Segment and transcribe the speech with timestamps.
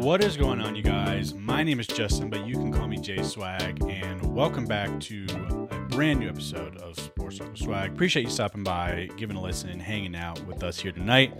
[0.00, 1.34] What is going on, you guys?
[1.34, 5.26] My name is Justin, but you can call me J Swag, and welcome back to
[5.70, 7.92] a brand new episode of Sports Circle Swag.
[7.92, 11.34] Appreciate you stopping by, giving a listen, and hanging out with us here tonight.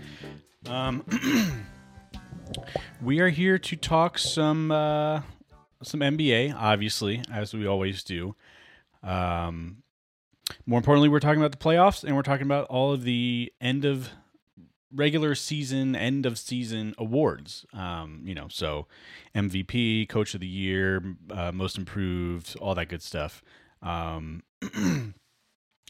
[0.67, 1.03] Um,
[3.01, 5.21] we are here to talk some uh,
[5.81, 8.35] some NBA, obviously, as we always do.
[9.01, 9.77] Um,
[10.67, 13.85] more importantly, we're talking about the playoffs, and we're talking about all of the end
[13.85, 14.11] of
[14.93, 17.65] regular season, end of season awards.
[17.73, 18.87] Um, you know, so
[19.35, 23.43] MVP, Coach of the Year, uh, Most Improved, all that good stuff.
[23.81, 25.13] Um, I'm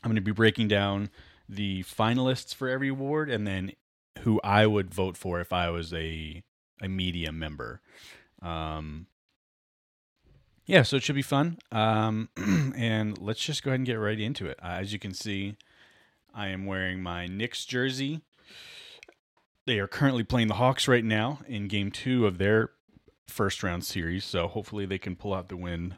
[0.03, 1.09] going to be breaking down
[1.47, 3.73] the finalists for every award, and then
[4.19, 6.43] who I would vote for if I was a
[6.81, 7.81] a media member.
[8.41, 9.07] Um,
[10.65, 11.59] yeah, so it should be fun.
[11.71, 12.29] Um,
[12.75, 14.57] and let's just go ahead and get right into it.
[14.63, 15.55] Uh, as you can see,
[16.33, 18.21] I am wearing my Knicks jersey.
[19.71, 22.71] They are currently playing the Hawks right now in game two of their
[23.25, 24.25] first round series.
[24.25, 25.97] So hopefully they can pull out the win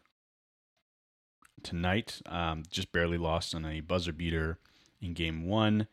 [1.64, 2.22] tonight.
[2.28, 4.60] Um, just barely lost on a buzzer beater
[5.02, 5.88] in game one.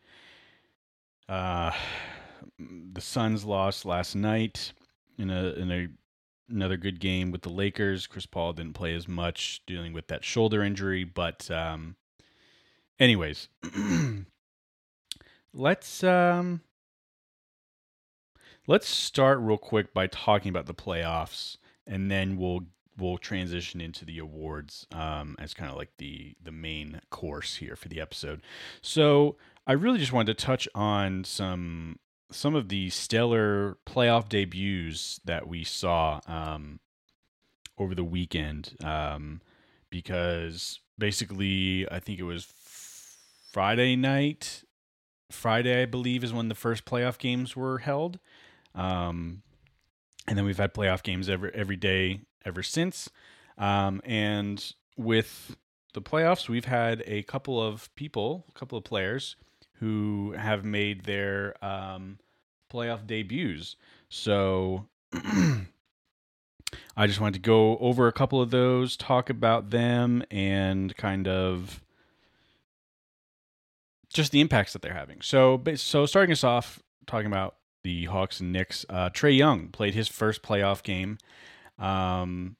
[1.27, 1.71] Uh,
[2.59, 4.73] the Suns lost last night
[5.17, 5.87] in a in a
[6.51, 8.05] another good game with the Lakers.
[8.05, 11.03] Chris Paul didn't play as much, dealing with that shoulder injury.
[11.03, 11.95] But, um,
[12.99, 13.49] anyways,
[15.51, 16.61] let's um,
[18.67, 22.61] let's start real quick by talking about the playoffs, and then we'll
[22.97, 27.75] we'll transition into the awards um, as kind of like the the main course here
[27.75, 28.41] for the episode.
[28.81, 29.37] So
[29.67, 31.99] I really just wanted to touch on some
[32.31, 36.79] some of the stellar playoff debuts that we saw um,
[37.77, 39.41] over the weekend um,
[39.89, 42.45] because basically I think it was
[43.51, 44.63] Friday night.
[45.29, 48.19] Friday, I believe, is when the first playoff games were held,
[48.75, 49.41] um,
[50.27, 53.09] and then we've had playoff games every every day ever since.
[53.57, 55.55] Um, and with
[55.93, 59.35] the playoffs, we've had a couple of people, a couple of players
[59.79, 62.19] who have made their um,
[62.71, 63.75] playoff debuts.
[64.09, 70.95] So I just wanted to go over a couple of those, talk about them, and
[70.95, 71.81] kind of
[74.13, 75.21] just the impacts that they're having.
[75.21, 79.93] So, so starting us off, talking about the Hawks and Knicks, uh, Trae Young played
[79.93, 81.17] his first playoff game.
[81.79, 82.57] Um,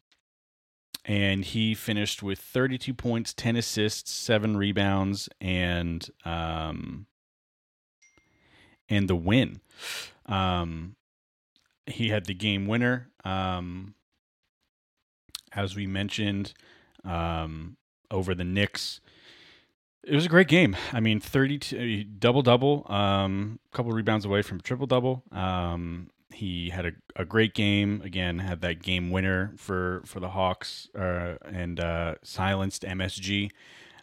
[1.06, 7.08] and he finished with 32 points, 10 assists, seven rebounds, and um,
[8.88, 9.62] and the win.
[10.28, 10.96] Um,
[11.88, 13.96] he had the game winner, um,
[15.54, 16.54] as we mentioned,
[17.04, 17.78] um,
[18.12, 19.02] over the Knicks.
[20.04, 20.76] It was a great game.
[20.92, 25.24] I mean, 32 double double, um, a couple rebounds away from triple double.
[25.32, 28.02] Um, he had a, a great game.
[28.04, 33.52] Again, had that game winner for for the Hawks uh, and uh, silenced MSG.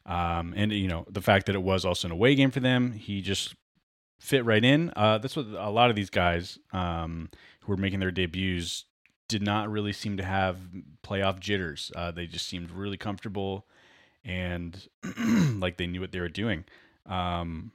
[0.06, 2.92] Um, and you know the fact that it was also an away game for them,
[2.92, 3.54] he just
[4.20, 4.92] fit right in.
[4.96, 7.28] Uh, that's what a lot of these guys um,
[7.62, 8.84] who were making their debuts
[9.28, 10.58] did not really seem to have
[11.02, 11.92] playoff jitters.
[11.94, 13.66] Uh, they just seemed really comfortable
[14.28, 14.88] and
[15.58, 16.64] like they knew what they were doing.
[17.06, 17.72] Um,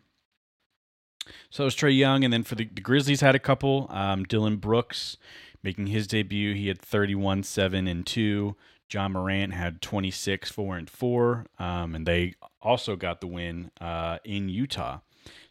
[1.50, 3.88] so it was Trae Young, and then for the, the Grizzlies had a couple.
[3.90, 5.18] Um, Dillon Brooks
[5.64, 6.54] making his debut.
[6.54, 8.56] He had 31, 7, and 2.
[8.92, 11.46] Ja Morant had 26, 4, and 4.
[11.58, 15.00] Um, and they also got the win uh, in Utah.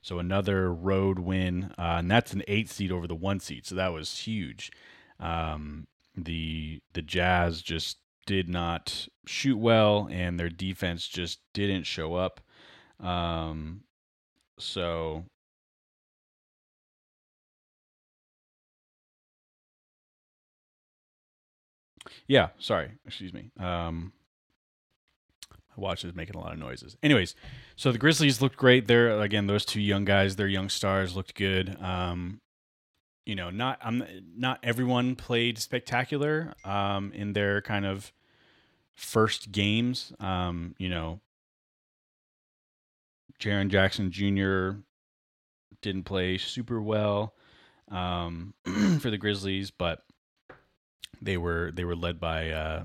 [0.02, 3.66] So another road win, uh, and that's an eight seed over the one seed.
[3.66, 4.70] So that was huge.
[5.18, 12.14] Um, the the Jazz just did not shoot well, and their defense just didn't show
[12.14, 12.40] up.
[13.00, 13.82] Um,
[14.58, 15.24] so
[22.26, 23.50] yeah, sorry, excuse me.
[23.58, 24.12] Um,
[25.50, 26.96] my watch is making a lot of noises.
[27.02, 27.34] Anyways,
[27.76, 28.86] so the Grizzlies looked great.
[28.86, 31.76] There again, those two young guys, their young stars looked good.
[31.80, 32.41] Um,
[33.26, 34.04] you know, not I'm
[34.36, 38.12] not everyone played spectacular um, in their kind of
[38.94, 40.12] first games.
[40.20, 41.20] Um, you know,
[43.38, 44.80] Jaren Jackson Jr.
[45.80, 47.34] didn't play super well
[47.90, 48.54] um,
[49.00, 50.02] for the Grizzlies, but
[51.20, 52.84] they were they were led by uh,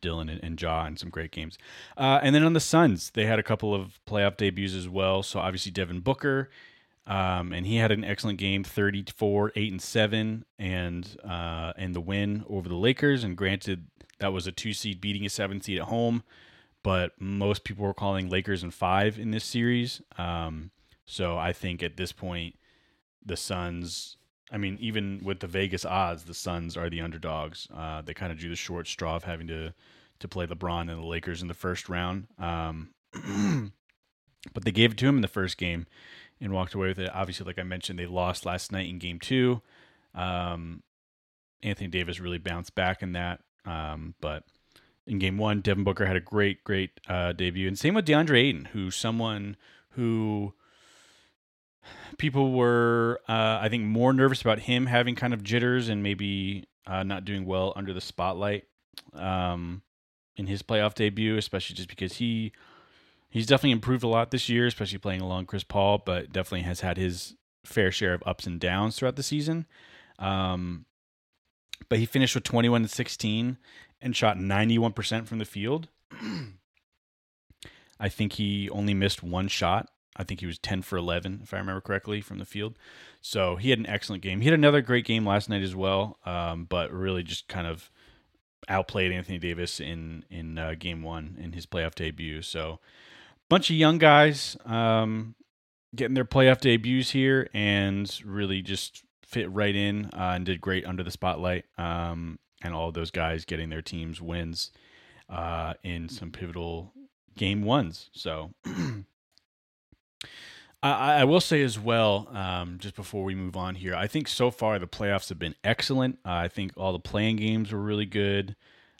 [0.00, 1.58] Dillon and, and in some great games.
[1.96, 5.22] Uh, and then on the Suns, they had a couple of playoff debuts as well.
[5.22, 6.50] So obviously Devin Booker,
[7.06, 12.00] um, and he had an excellent game, 34, 8 and 7, and uh, and the
[12.00, 13.24] win over the Lakers.
[13.24, 13.86] And granted,
[14.18, 16.22] that was a two seed beating a seven seed at home,
[16.82, 20.02] but most people were calling Lakers in five in this series.
[20.18, 20.70] Um,
[21.04, 22.56] so I think at this point,
[23.24, 24.16] the Suns
[24.52, 27.68] I mean, even with the Vegas odds, the Suns are the underdogs.
[27.74, 29.72] Uh, they kind of drew the short straw of having to
[30.18, 32.26] to play LeBron and the Lakers in the first round.
[32.38, 32.90] Um,
[34.52, 35.86] but they gave it to him in the first game
[36.40, 37.10] and walked away with it.
[37.12, 39.62] Obviously, like I mentioned, they lost last night in Game Two.
[40.14, 40.82] Um,
[41.62, 44.44] Anthony Davis really bounced back in that, um, but
[45.06, 48.38] in Game One, Devin Booker had a great, great uh, debut, and same with DeAndre
[48.38, 49.56] Ayton, who's someone
[49.90, 50.54] who
[52.18, 56.64] people were, uh, I think, more nervous about him having kind of jitters and maybe
[56.86, 58.64] uh, not doing well under the spotlight
[59.14, 59.82] um,
[60.36, 62.52] in his playoff debut, especially just because he
[63.30, 66.80] he's definitely improved a lot this year, especially playing along Chris Paul, but definitely has
[66.80, 67.34] had his
[67.64, 69.66] fair share of ups and downs throughout the season.
[70.18, 70.84] Um,
[71.88, 73.56] but he finished with 21 and 16
[74.02, 75.88] and shot 91% from the field.
[78.00, 81.54] I think he only missed one shot I think he was 10 for 11, if
[81.54, 82.76] I remember correctly, from the field.
[83.22, 84.40] So he had an excellent game.
[84.40, 87.90] He had another great game last night as well, um, but really just kind of
[88.68, 92.42] outplayed Anthony Davis in in uh, game one in his playoff debut.
[92.42, 92.80] So
[93.50, 95.34] bunch of young guys um,
[95.94, 100.86] getting their playoff debuts here and really just fit right in uh, and did great
[100.86, 101.64] under the spotlight.
[101.76, 104.70] Um, and all those guys getting their teams wins
[105.28, 106.92] uh, in some pivotal
[107.36, 108.08] game ones.
[108.12, 108.52] So
[110.82, 114.28] I, I will say as well, um, just before we move on here, I think
[114.28, 116.18] so far the playoffs have been excellent.
[116.24, 118.54] Uh, I think all the play in games were really good.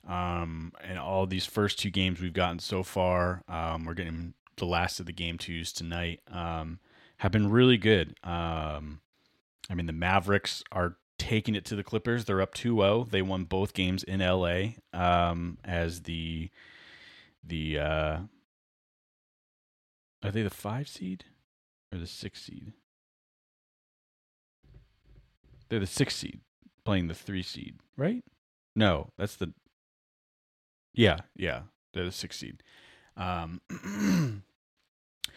[0.08, 4.66] Um, and all these first two games we've gotten so far, um, we're getting the
[4.66, 6.78] last of the game twos tonight, um,
[7.18, 8.14] have been really good.
[8.22, 9.00] Um,
[9.68, 12.24] I mean, the Mavericks are taking it to the Clippers.
[12.24, 13.08] They're up 2 0.
[13.10, 16.50] They won both games in LA um, as the,
[17.44, 18.18] the, uh,
[20.22, 21.24] are they the five seed?
[21.92, 22.72] or the six seed.
[25.68, 26.40] They're the six seed
[26.84, 28.24] playing the three seed, right?
[28.74, 29.52] No, that's the.
[30.92, 31.62] Yeah, yeah,
[31.92, 32.62] they're the six seed.
[33.16, 33.60] Um,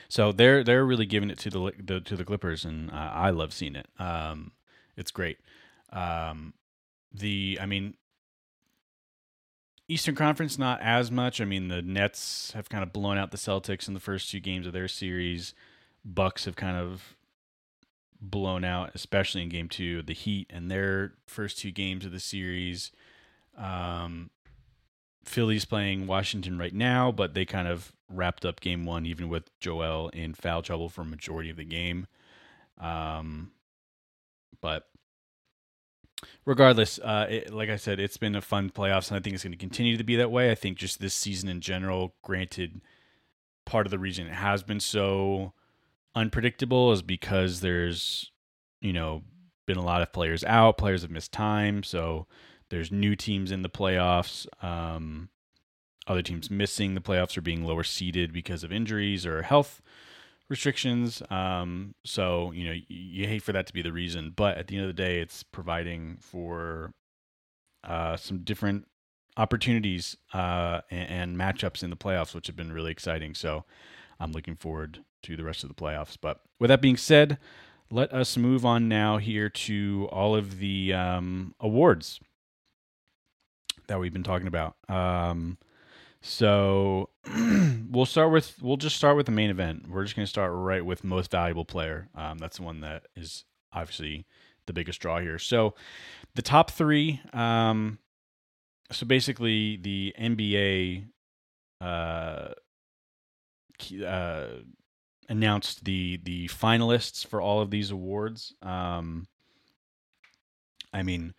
[0.08, 3.30] so they're they're really giving it to the, the to the Clippers, and uh, I
[3.30, 3.88] love seeing it.
[4.00, 4.52] Um,
[4.96, 5.40] it's great.
[5.92, 6.54] Um,
[7.14, 7.96] the I mean,
[9.88, 11.42] Eastern Conference not as much.
[11.42, 14.40] I mean, the Nets have kind of blown out the Celtics in the first two
[14.40, 15.54] games of their series.
[16.06, 17.16] Bucks have kind of
[18.20, 22.20] blown out, especially in game two, the Heat and their first two games of the
[22.20, 22.92] series.
[23.58, 24.30] Um,
[25.24, 29.50] Philly's playing Washington right now, but they kind of wrapped up game one, even with
[29.60, 32.08] Joel in foul trouble for a majority of the game.
[32.80, 33.52] Um,
[34.62, 34.88] but
[36.46, 39.44] regardless, uh, it, like I said, it's been a fun playoffs, and I think it's
[39.44, 40.52] going to continue to be that way.
[40.52, 42.82] I think just this season in general, granted,
[43.66, 45.54] part of the reason it has been so
[46.16, 48.32] unpredictable is because there's,
[48.82, 49.24] you know,
[49.66, 52.28] been a lot of players out, players have missed time, so
[52.70, 54.48] there's new teams in the playoffs.
[54.64, 55.30] Um,
[56.08, 59.82] other teams missing the playoffs or being lower seeded because of injuries or health
[60.50, 61.22] restrictions.
[61.30, 64.76] Um, so you know you, hate for that to be the reason, but at the
[64.76, 66.92] end of the day, it's providing for
[67.84, 68.88] uh, some different
[69.38, 73.34] opportunities uh, and, and, matchups in the playoffs, which have been really exciting.
[73.34, 73.66] So
[74.20, 76.18] I'm looking forward to the rest of the playoffs.
[76.22, 77.40] But with that being said,
[77.90, 82.20] let us move on now here to all of the um, awards
[83.88, 84.76] that we've been talking about.
[84.90, 85.58] Um,
[86.22, 87.10] so
[87.90, 89.90] we'll start with we'll just start with the main event.
[89.90, 92.08] We're just going to start right with most valuable player.
[92.16, 94.26] Um, that's the one that is obviously
[94.66, 95.38] the biggest draw here.
[95.38, 95.76] So
[96.36, 97.22] the top three.
[97.34, 98.00] Um,
[98.92, 101.08] so basically, the NBA
[101.82, 102.50] uh,
[104.06, 104.48] uh,
[105.30, 108.54] announced the the finalists for all of these awards.
[108.62, 109.28] Um,
[110.94, 111.34] I mean,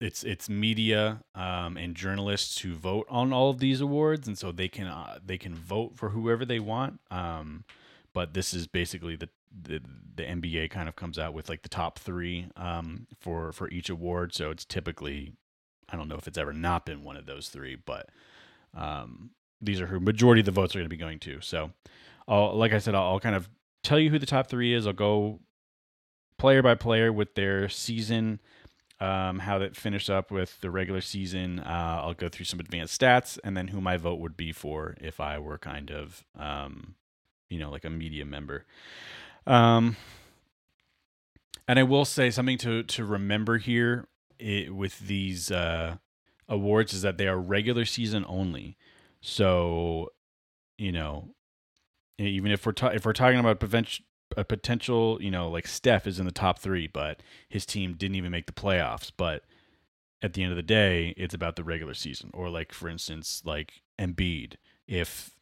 [0.00, 4.52] it's it's media um, and journalists who vote on all of these awards, and so
[4.52, 7.00] they can uh, they can vote for whoever they want.
[7.10, 7.64] Um,
[8.12, 9.80] but this is basically the, the
[10.14, 13.90] the NBA kind of comes out with like the top three um, for for each
[13.90, 14.34] award.
[14.34, 15.32] So it's typically
[15.88, 18.08] I don't know if it's ever not been one of those three, but
[18.74, 21.40] um, these are who majority of the votes are going to be going to.
[21.40, 21.72] So,
[22.26, 23.48] I'll, like I said, I'll, I'll kind of
[23.82, 24.86] tell you who the top three is.
[24.86, 25.40] I'll go
[26.36, 28.40] player by player with their season,
[29.00, 31.60] um, how that finished up with the regular season.
[31.60, 34.96] Uh, I'll go through some advanced stats, and then who my vote would be for
[35.00, 36.94] if I were kind of, um,
[37.48, 38.64] you know, like a media member.
[39.46, 39.96] Um,
[41.66, 45.96] and I will say something to to remember here it, with these uh,
[46.48, 48.76] awards is that they are regular season only.
[49.20, 50.12] So,
[50.76, 51.34] you know,
[52.18, 53.60] even if we're ta- if we're talking about
[54.36, 58.16] a potential, you know, like Steph is in the top three, but his team didn't
[58.16, 59.10] even make the playoffs.
[59.16, 59.44] But
[60.22, 62.30] at the end of the day, it's about the regular season.
[62.34, 64.54] Or like for instance, like Embiid,
[64.86, 65.34] if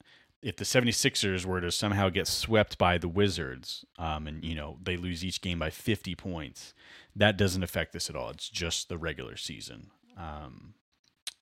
[0.43, 4.79] if the 76ers were to somehow get swept by the Wizards, um, and you know
[4.83, 6.75] they lose each game by 50 points,
[7.15, 8.31] that doesn't affect this at all.
[8.31, 9.91] It's just the regular season.
[10.17, 10.75] Um,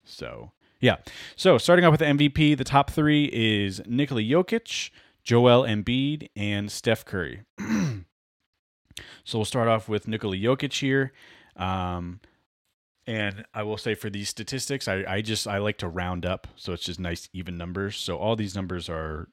[0.05, 0.97] so yeah.
[1.37, 4.91] So starting off with the MVP, the top three is Nikola Jokic,
[5.25, 7.43] Joel Embiid, and Steph Curry.
[9.25, 11.13] so we'll start off with Nikola Jokic here.
[11.57, 12.21] Um,
[13.07, 16.47] and I will say for these statistics, I, I just I like to round up,
[16.57, 17.97] so it's just nice even numbers.
[17.97, 19.29] So all these numbers are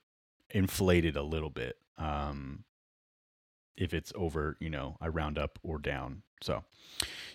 [0.49, 1.77] inflated a little bit.
[1.97, 2.63] Um,
[3.77, 6.23] if it's over, you know, I round up or down.
[6.41, 6.63] So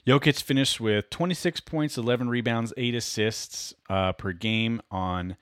[0.07, 5.37] Jokic finished with 26 points, 11 rebounds, 8 assists uh, per game on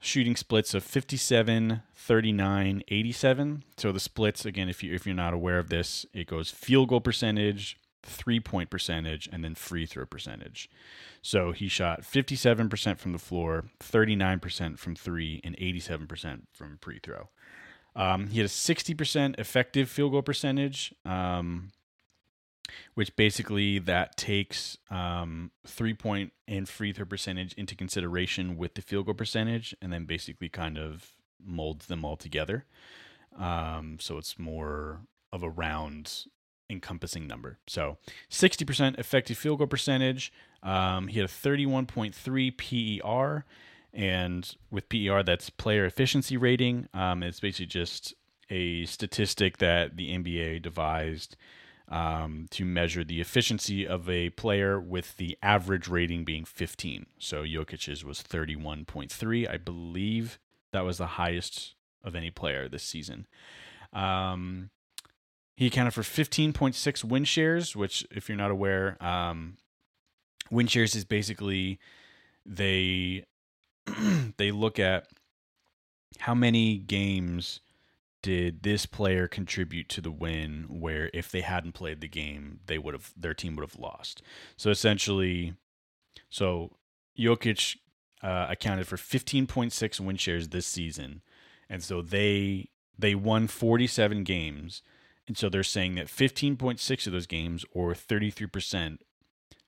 [0.00, 3.64] shooting splits of 57, 39, 87.
[3.76, 6.88] So the splits again if you if you're not aware of this, it goes field
[6.88, 10.70] goal percentage, three point percentage, and then free throw percentage.
[11.22, 17.28] So he shot 57% from the floor, 39% from three, and 87% from free throw.
[17.96, 21.70] Um, he had a 60% effective field goal percentage, um,
[22.94, 28.82] which basically that takes um, three point and free throw percentage into consideration with the
[28.82, 31.12] field goal percentage, and then basically kind of
[31.44, 32.64] molds them all together.
[33.38, 35.00] Um, so it's more
[35.32, 36.24] of a round
[36.70, 37.58] encompassing number.
[37.66, 37.98] So
[38.30, 40.32] 60% effective field goal percentage.
[40.62, 43.44] Um, he had a 31.3 PER.
[43.92, 46.88] And with PER, that's player efficiency rating.
[46.92, 48.14] Um, it's basically just
[48.50, 51.36] a statistic that the NBA devised
[51.88, 57.06] um, to measure the efficiency of a player with the average rating being 15.
[57.18, 59.50] So Jokic's was 31.3.
[59.50, 60.38] I believe
[60.72, 63.26] that was the highest of any player this season.
[63.92, 64.70] Um,
[65.56, 69.56] he accounted for 15.6 win shares, which, if you're not aware, um,
[70.50, 71.78] win shares is basically
[72.44, 73.24] they
[74.36, 75.08] they look at
[76.18, 77.60] how many games
[78.22, 82.78] did this player contribute to the win where if they hadn't played the game they
[82.78, 84.22] would have their team would have lost?
[84.56, 85.54] So essentially
[86.28, 86.72] so
[87.18, 87.76] Jokic
[88.22, 91.22] uh, accounted for 15.6 win shares this season.
[91.68, 94.82] And so they they won 47 games.
[95.26, 98.98] And so they're saying that 15.6 of those games, or 33%,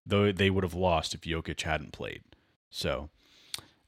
[0.07, 2.23] though they would have lost if Jokic hadn't played.
[2.71, 3.11] So,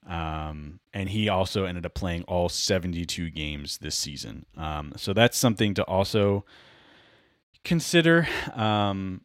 [0.07, 4.47] um, and he also ended up playing all 72 games this season.
[4.57, 6.45] Um, so that's something to also
[7.65, 8.27] consider.
[8.55, 9.23] Um,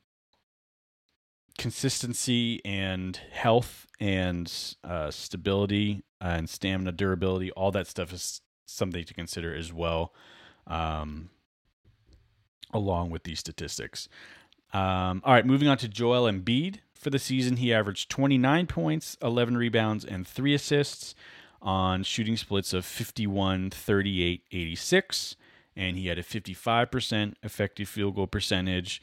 [1.58, 4.52] consistency and health and
[4.84, 10.14] uh, stability and stamina, durability, all that stuff is something to consider as well.
[10.68, 11.30] Um,
[12.74, 14.10] along with these statistics.
[14.74, 16.80] Um, all right, moving on to Joel Embiid.
[16.98, 21.16] For the season, he averaged 29 points, 11 rebounds, and 3 assists
[21.62, 25.36] on shooting splits of 51, 38, 86.
[25.76, 29.02] And he had a 55% effective field goal percentage,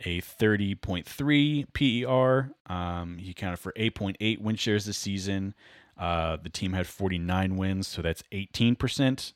[0.00, 2.52] a 30.3 PER.
[2.72, 5.54] Um, he counted for 8.8 win shares this season.
[5.96, 9.32] Uh, the team had 49 wins, so that's 18%.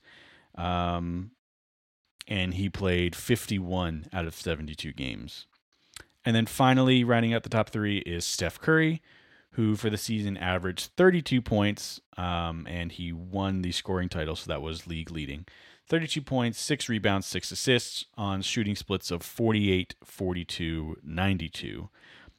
[0.57, 1.31] Um,
[2.29, 5.47] and he played 51 out of 72 games.
[6.25, 9.03] And then finally, rounding out the top three is Steph Curry,
[9.53, 14.49] who for the season averaged 32 points, um, and he won the scoring title, so
[14.49, 15.47] that was league leading.
[15.89, 21.89] 32 points, six rebounds, six assists on shooting splits of 48, 42, 92.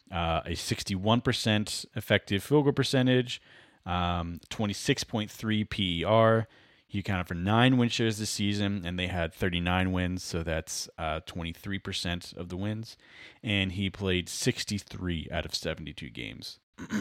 [0.09, 3.41] Uh, a 61% effective field goal percentage,
[3.85, 6.47] um, 26.3 PER,
[6.91, 10.89] he accounted for nine win shares this season, and they had 39 wins, so that's
[10.97, 12.97] uh, 23% of the wins.
[13.41, 16.59] And he played 63 out of 72 games.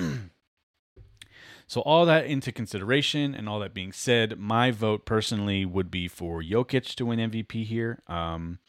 [1.66, 6.06] so, all that into consideration, and all that being said, my vote personally would be
[6.06, 8.00] for Jokic to win MVP here.
[8.06, 8.61] Um,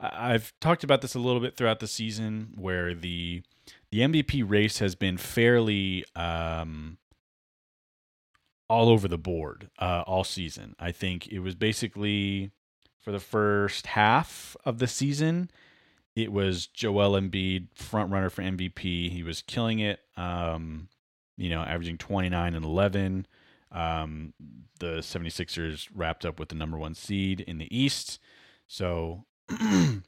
[0.00, 3.44] I've talked about this a little bit throughout the season, where the
[3.92, 6.98] the MVP race has been fairly um,
[8.74, 10.74] all over the board uh, all season.
[10.80, 12.50] I think it was basically
[13.00, 15.48] for the first half of the season,
[16.16, 19.10] it was Joel Embiid front runner for MVP.
[19.10, 20.00] He was killing it.
[20.16, 20.88] Um,
[21.36, 23.26] you know, averaging 29 and 11.
[23.70, 24.32] Um,
[24.80, 28.18] the 76ers wrapped up with the number one seed in the East.
[28.66, 29.24] So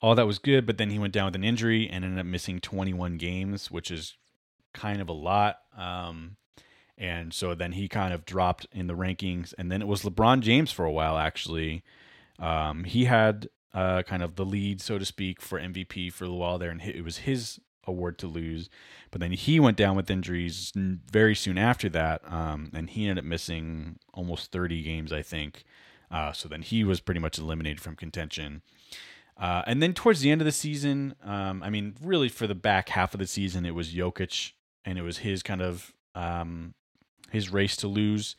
[0.00, 2.26] all that was good, but then he went down with an injury and ended up
[2.26, 4.14] missing 21 games, which is
[4.72, 5.58] kind of a lot.
[5.76, 6.36] Um,
[6.98, 9.52] and so then he kind of dropped in the rankings.
[9.58, 11.82] And then it was LeBron James for a while, actually,
[12.38, 16.30] Um, he had uh, kind of the lead, so to speak, for MVP for a
[16.30, 18.68] while there, and it was his award to lose.
[19.10, 23.24] But then he went down with injuries very soon after that, um, and he ended
[23.24, 25.64] up missing almost 30 games, I think.
[26.10, 28.62] Uh, so then he was pretty much eliminated from contention.
[29.38, 32.54] Uh, and then towards the end of the season, um, I mean, really for the
[32.54, 34.52] back half of the season, it was Jokic,
[34.84, 36.74] and it was his kind of um,
[37.30, 38.36] his race to lose.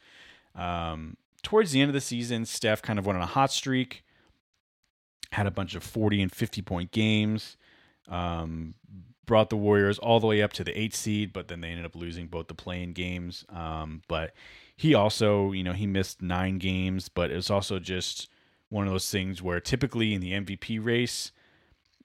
[0.56, 4.04] Um, towards the end of the season, Steph kind of went on a hot streak,
[5.32, 7.58] had a bunch of 40 and 50 point games,
[8.08, 8.74] um,
[9.26, 11.86] brought the Warriors all the way up to the eighth seed, but then they ended
[11.86, 13.46] up losing both the play in games.
[13.50, 14.34] Um, but
[14.76, 18.30] he also, you know, he missed nine games, but it's also just
[18.70, 21.32] one of those things where typically in the MVP race,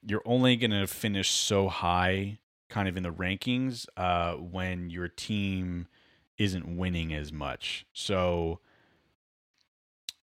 [0.05, 5.07] you're only going to finish so high kind of in the rankings uh, when your
[5.07, 5.87] team
[6.37, 7.85] isn't winning as much.
[7.93, 8.59] So,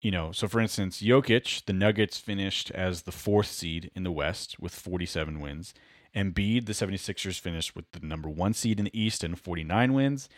[0.00, 4.12] you know, so for instance, Jokic, the Nuggets finished as the fourth seed in the
[4.12, 5.74] West with 47 wins.
[6.14, 10.28] Embiid, the 76ers finished with the number one seed in the East and 49 wins.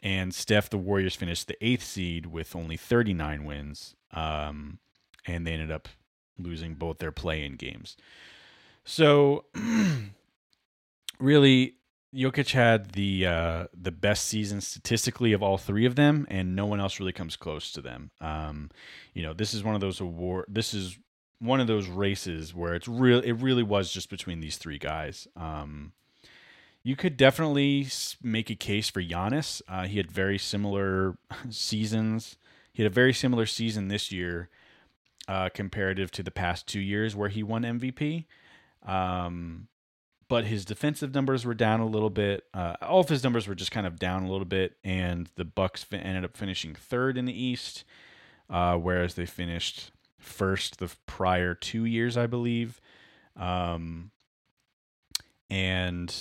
[0.00, 3.94] And Steph, the Warriors finished the eighth seed with only 39 wins.
[4.12, 4.78] Um,
[5.26, 5.88] and they ended up
[6.38, 7.96] losing both their play in games.
[8.84, 9.44] So,
[11.18, 11.74] really,
[12.14, 16.64] Jokic had the uh, the best season statistically of all three of them, and no
[16.64, 18.10] one else really comes close to them.
[18.20, 18.70] Um,
[19.12, 20.46] you know, this is one of those award.
[20.48, 20.98] This is
[21.38, 23.20] one of those races where it's real.
[23.20, 25.28] It really was just between these three guys.
[25.36, 25.92] Um,
[26.82, 27.88] you could definitely
[28.22, 29.60] make a case for Giannis.
[29.68, 31.18] Uh, he had very similar
[31.50, 32.36] seasons.
[32.72, 34.48] He had a very similar season this year,
[35.26, 38.24] uh, comparative to the past two years where he won MVP.
[38.86, 39.68] Um,
[40.28, 42.44] but his defensive numbers were down a little bit.
[42.52, 45.44] Uh, all of his numbers were just kind of down a little bit, and the
[45.44, 47.84] Bucks ended up finishing third in the East,
[48.50, 52.80] uh, whereas they finished first the prior two years, I believe.
[53.36, 54.10] Um,
[55.48, 56.14] and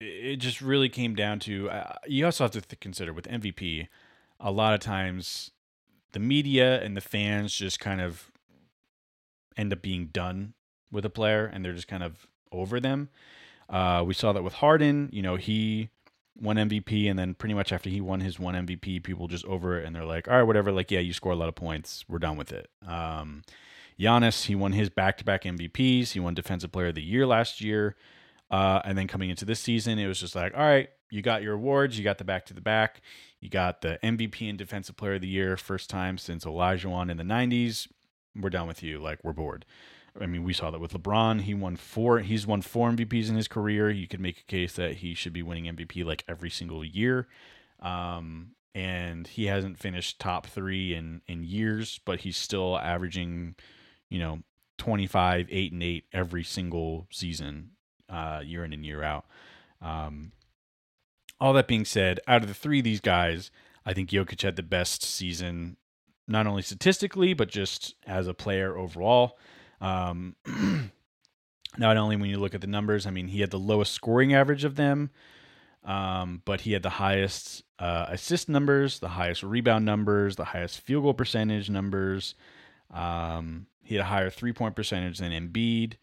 [0.00, 3.88] it just really came down to uh, you also have to th- consider with MVP,
[4.38, 5.50] a lot of times
[6.12, 8.30] the media and the fans just kind of
[9.56, 10.54] end up being done
[10.92, 13.08] with a player and they're just kind of over them.
[13.68, 15.08] Uh, we saw that with Harden.
[15.12, 15.88] You know, he
[16.40, 19.78] won MVP, and then pretty much after he won his one MVP, people just over
[19.78, 20.70] it and they're like, all right, whatever.
[20.70, 22.04] Like, yeah, you score a lot of points.
[22.08, 22.70] We're done with it.
[22.86, 23.42] Um,
[23.98, 26.12] Giannis, he won his back to back MVPs.
[26.12, 27.96] He won Defensive Player of the Year last year.
[28.50, 31.42] Uh, and then coming into this season, it was just like, all right, you got
[31.42, 31.96] your awards.
[31.96, 33.00] You got the back to the back.
[33.40, 37.16] You got the MVP and Defensive Player of the Year, first time since Olajuwon in
[37.16, 37.88] the 90s.
[38.34, 38.98] We're done with you.
[38.98, 39.64] Like, we're bored.
[40.20, 41.42] I mean, we saw that with LeBron.
[41.42, 42.20] He won four.
[42.20, 43.90] He's won four MVPs in his career.
[43.90, 47.28] You could make a case that he should be winning MVP like every single year.
[47.80, 53.54] Um, and he hasn't finished top three in in years, but he's still averaging,
[54.10, 54.40] you know,
[54.78, 57.70] twenty five, eight and eight every single season,
[58.08, 59.24] uh, year in and year out.
[59.80, 60.32] Um,
[61.40, 63.50] all that being said, out of the three of these guys,
[63.84, 65.76] I think Jokic had the best season,
[66.28, 69.38] not only statistically but just as a player overall.
[69.82, 70.36] Um,
[71.76, 74.32] not only when you look at the numbers, I mean, he had the lowest scoring
[74.32, 75.10] average of them,
[75.84, 80.80] um, but he had the highest uh, assist numbers, the highest rebound numbers, the highest
[80.80, 82.34] field goal percentage numbers.
[82.90, 85.94] Um, he had a higher three point percentage than Embiid,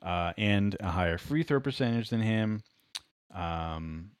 [0.00, 2.62] uh, and a higher free throw percentage than him.
[3.34, 4.12] Um,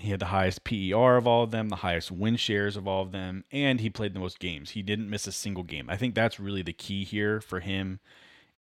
[0.00, 3.02] he had the highest PER of all of them, the highest win shares of all
[3.02, 4.70] of them, and he played the most games.
[4.70, 5.88] He didn't miss a single game.
[5.88, 8.00] I think that's really the key here for him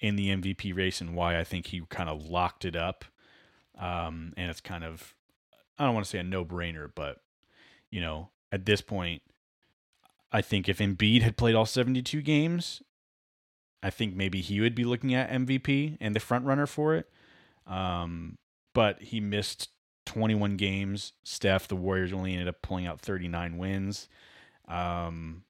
[0.00, 3.04] in the MVP race and why I think he kind of locked it up.
[3.78, 5.14] Um, and it's kind of,
[5.78, 7.20] I don't want to say a no brainer, but,
[7.90, 9.22] you know, at this point,
[10.32, 12.82] I think if Embiid had played all 72 games,
[13.82, 17.08] I think maybe he would be looking at MVP and the front runner for it.
[17.66, 18.38] Um,
[18.74, 19.70] but he missed
[20.06, 21.12] 21 games.
[21.22, 24.08] Steph, the Warriors only ended up pulling out 39 wins.
[24.66, 25.42] Um,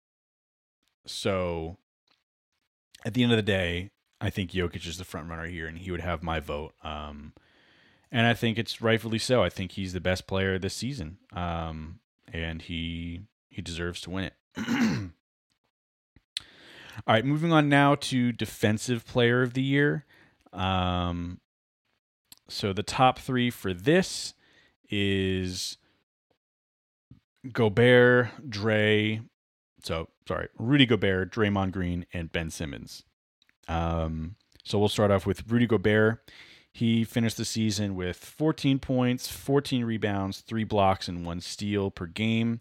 [1.06, 1.76] so
[3.04, 3.90] at the end of the day,
[4.20, 6.74] I think Jokic is the front runner here, and he would have my vote.
[6.82, 7.32] Um,
[8.10, 9.42] and I think it's rightfully so.
[9.42, 12.00] I think he's the best player this season, um,
[12.32, 14.34] and he he deserves to win it.
[17.06, 20.06] All right, moving on now to defensive player of the year.
[20.52, 21.40] Um,
[22.48, 24.34] so the top three for this
[24.90, 25.78] is
[27.52, 29.20] Gobert, Dre,
[29.82, 33.04] so sorry, Rudy Gobert, Draymond Green, and Ben Simmons.
[33.68, 36.30] Um, so we'll start off with Rudy Gobert.
[36.72, 42.06] He finished the season with 14 points, 14 rebounds, three blocks, and one steal per
[42.06, 42.60] game.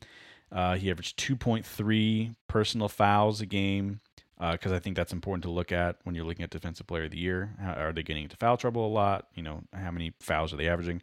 [0.51, 3.99] Uh, he averaged 2.3 personal fouls a game
[4.51, 7.05] because uh, I think that's important to look at when you're looking at defensive player
[7.05, 7.55] of the year.
[7.59, 9.27] How, are they getting into foul trouble a lot?
[9.33, 11.01] You know, how many fouls are they averaging?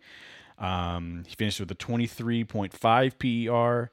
[0.63, 3.91] Um, he finished with a 23.5 PER,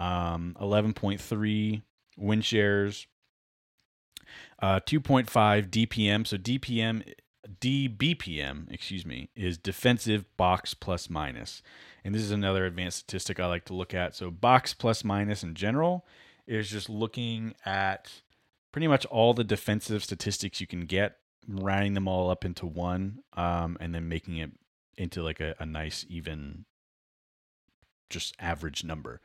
[0.00, 1.82] um, 11.3
[2.16, 3.06] win shares,
[4.60, 6.24] uh, 2.5 DPM.
[6.24, 7.02] So DPM,
[7.60, 11.60] DBPM, excuse me, is defensive box plus minus.
[12.04, 14.14] And this is another advanced statistic I like to look at.
[14.14, 16.06] So box plus minus in general
[16.46, 18.22] is just looking at
[18.70, 21.16] pretty much all the defensive statistics you can get,
[21.48, 24.52] rounding them all up into one, um, and then making it
[24.96, 26.64] into like a, a nice even
[28.10, 29.20] just average number.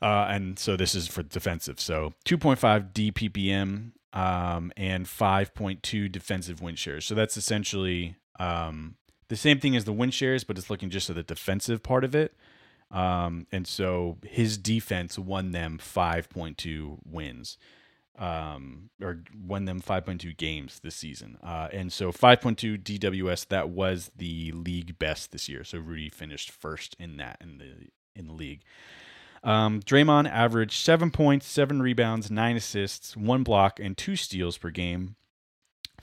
[0.00, 1.80] Uh, and so this is for defensive.
[1.80, 7.04] So 2.5 DBPM um, and 5.2 defensive win shares.
[7.04, 8.96] So that's essentially um,
[9.28, 12.04] the same thing as the win shares, but it's looking just at the defensive part
[12.04, 12.34] of it.
[12.90, 17.58] Um, and so his defense won them 5.2 wins
[18.18, 21.38] um, or won them 5.2 games this season.
[21.42, 25.64] Uh, and so 5.2 DWS that was the league best this year.
[25.64, 28.62] So Rudy finished first in that in the in the league.
[29.44, 34.70] Um, Draymond averaged seven points, seven rebounds, nine assists, one block, and two steals per
[34.70, 35.14] game.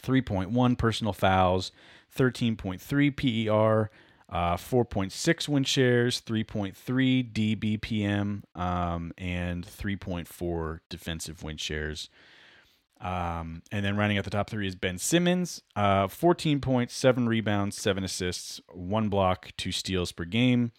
[0.02, 1.72] 3.1 personal fouls,
[2.16, 3.90] 13.3 PER,
[4.30, 12.10] uh, 4.6 win shares, 3.3 DBPM, um, and 3.4 defensive win shares.
[13.02, 17.28] Um, and then running at the top three is Ben Simmons, uh, 14 points, seven
[17.28, 20.72] rebounds, seven assists, one block, two steals per game,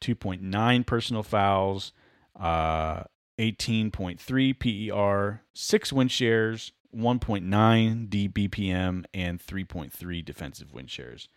[0.00, 1.92] 2.9 personal fouls,
[2.40, 3.04] uh,
[3.38, 11.28] 18.3 PER, six win shares, 1.9 DBPM, and 3.3 defensive win shares.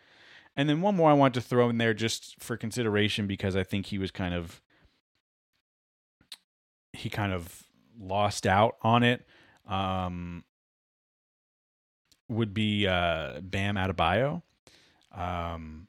[0.55, 3.63] And then one more I want to throw in there just for consideration because I
[3.63, 4.61] think he was kind of
[6.93, 7.63] he kind of
[7.99, 9.25] lost out on it.
[9.67, 10.43] Um,
[12.27, 14.41] would be uh, Bam Adebayo.
[15.13, 15.87] Um,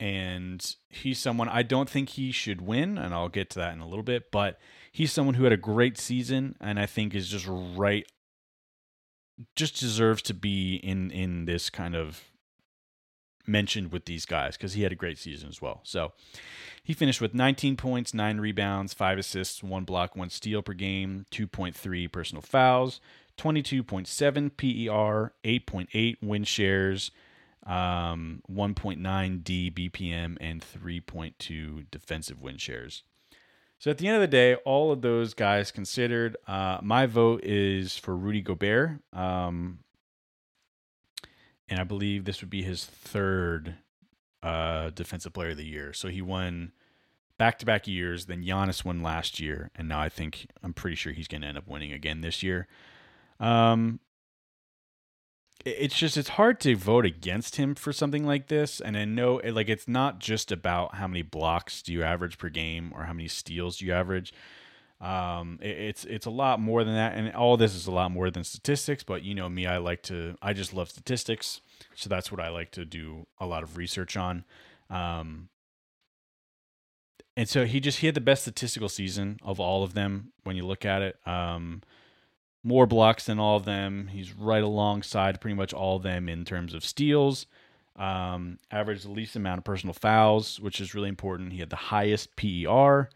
[0.00, 3.80] and he's someone I don't think he should win, and I'll get to that in
[3.80, 4.30] a little bit.
[4.30, 4.58] But
[4.92, 8.06] he's someone who had a great season, and I think is just right,
[9.54, 12.22] just deserves to be in in this kind of
[13.46, 15.80] mentioned with these guys because he had a great season as well.
[15.82, 16.12] So
[16.82, 21.26] he finished with 19 points, nine rebounds, five assists, one block, one steal per game,
[21.30, 23.00] 2.3 personal fouls,
[23.36, 27.10] 22.7 PER, 8.8 win shares,
[27.66, 33.02] um, 1.9 D BPM, and 3.2 defensive win shares.
[33.78, 37.44] So at the end of the day, all of those guys considered, uh, my vote
[37.44, 39.00] is for Rudy Gobert.
[39.12, 39.80] Um,
[41.68, 43.76] and I believe this would be his third
[44.42, 45.92] uh, defensive player of the year.
[45.92, 46.72] So he won
[47.38, 48.26] back to back years.
[48.26, 51.48] Then Giannis won last year, and now I think I'm pretty sure he's going to
[51.48, 52.68] end up winning again this year.
[53.40, 54.00] Um,
[55.64, 59.40] it's just it's hard to vote against him for something like this, and I know
[59.44, 63.12] like it's not just about how many blocks do you average per game or how
[63.12, 64.32] many steals do you average.
[65.00, 68.10] Um, it, it's it's a lot more than that, and all this is a lot
[68.10, 69.02] more than statistics.
[69.02, 71.60] But you know me, I like to, I just love statistics,
[71.94, 74.44] so that's what I like to do a lot of research on.
[74.88, 75.48] Um,
[77.36, 80.56] and so he just he had the best statistical season of all of them when
[80.56, 81.18] you look at it.
[81.26, 81.82] Um,
[82.62, 84.08] more blocks than all of them.
[84.08, 87.46] He's right alongside pretty much all of them in terms of steals.
[87.94, 91.52] Um, averaged the least amount of personal fouls, which is really important.
[91.52, 93.08] He had the highest PER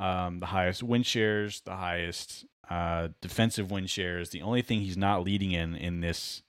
[0.00, 4.30] um, the highest win shares, the highest uh, defensive win shares.
[4.30, 6.42] The only thing he's not leading in in this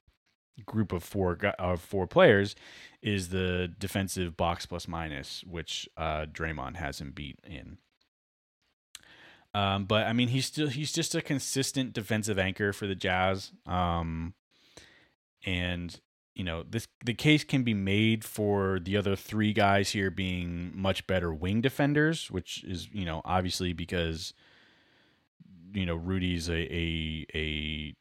[0.66, 2.56] group of four of four players
[3.02, 7.78] is the defensive box plus minus, which uh, Draymond has him beat in.
[9.54, 13.52] Um, but I mean, he's still he's just a consistent defensive anchor for the Jazz.
[13.66, 14.34] Um,
[15.46, 16.00] and
[16.36, 20.72] you know this the case can be made for the other three guys here being
[20.74, 24.34] much better wing defenders which is you know obviously because
[25.74, 27.96] you know Rudy's a a a,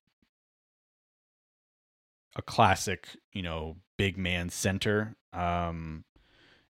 [2.37, 6.05] a classic you know big man center um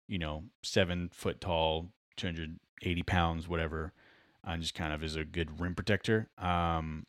[0.09, 3.93] you know seven foot tall 280 pounds whatever
[4.45, 6.29] and just kind of is a good rim protector.
[6.39, 7.07] Um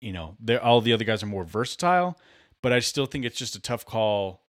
[0.00, 2.18] you know all the other guys are more versatile
[2.62, 4.44] but I still think it's just a tough call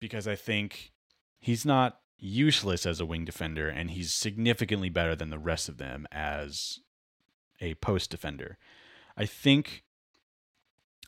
[0.00, 0.92] because I think
[1.38, 5.78] he's not useless as a wing defender and he's significantly better than the rest of
[5.78, 6.80] them as
[7.60, 8.58] a post defender.
[9.16, 9.84] I think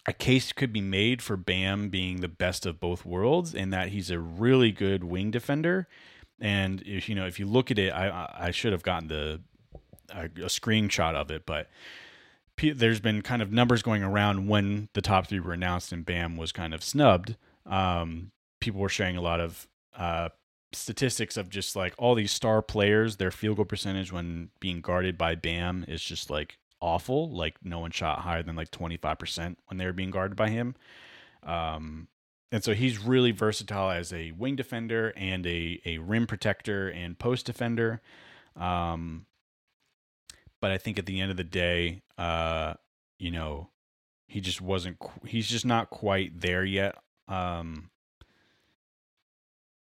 [0.06, 3.88] a case could be made for Bam being the best of both worlds in that
[3.88, 5.86] he's a really good wing defender.
[6.40, 9.42] And if you know, if you look at it, I I should have gotten the
[10.10, 11.68] a, a screenshot of it, but
[12.60, 16.36] there's been kind of numbers going around when the top three were announced and Bam
[16.36, 17.36] was kind of snubbed.
[17.66, 19.66] Um, people were sharing a lot of
[19.96, 20.28] uh,
[20.72, 25.16] statistics of just like all these star players, their field goal percentage when being guarded
[25.16, 27.30] by Bam is just like awful.
[27.30, 30.74] Like no one shot higher than like 25% when they were being guarded by him.
[31.42, 32.08] Um,
[32.50, 37.18] and so he's really versatile as a wing defender and a, a rim protector and
[37.18, 38.00] post defender.
[38.56, 39.26] Um,
[40.60, 42.74] but I think at the end of the day, uh,
[43.18, 43.70] you know,
[44.26, 44.98] he just wasn't.
[45.26, 46.96] He's just not quite there yet.
[47.26, 47.90] Um,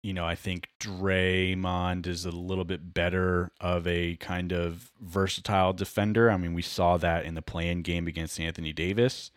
[0.02, 5.72] you know, I think Draymond is a little bit better of a kind of versatile
[5.72, 6.30] defender.
[6.30, 9.30] I mean, we saw that in the play in game against Anthony Davis.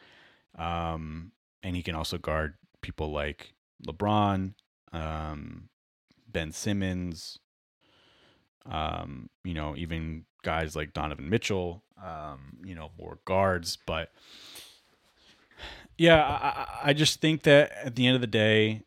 [0.57, 1.31] Um,
[1.63, 3.53] and he can also guard people like
[3.85, 4.53] LeBron,
[4.93, 5.69] um,
[6.27, 7.39] Ben Simmons,
[8.65, 13.77] um, you know, even guys like Donovan Mitchell, um, you know, more guards.
[13.85, 14.11] But
[15.97, 18.83] yeah, I, I just think that at the end of the day,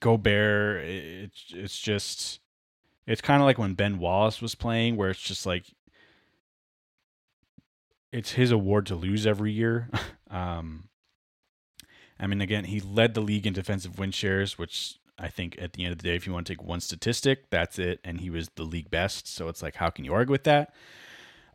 [0.00, 2.40] Gobert, it's it's just
[3.06, 5.64] it's kind of like when Ben Wallace was playing, where it's just like
[8.12, 9.88] it's his award to lose every year.
[10.30, 10.88] um,
[12.18, 15.72] I mean, again, he led the league in defensive win shares, which I think at
[15.72, 18.00] the end of the day, if you want to take one statistic, that's it.
[18.04, 19.26] And he was the league best.
[19.26, 20.74] So it's like, how can you argue with that?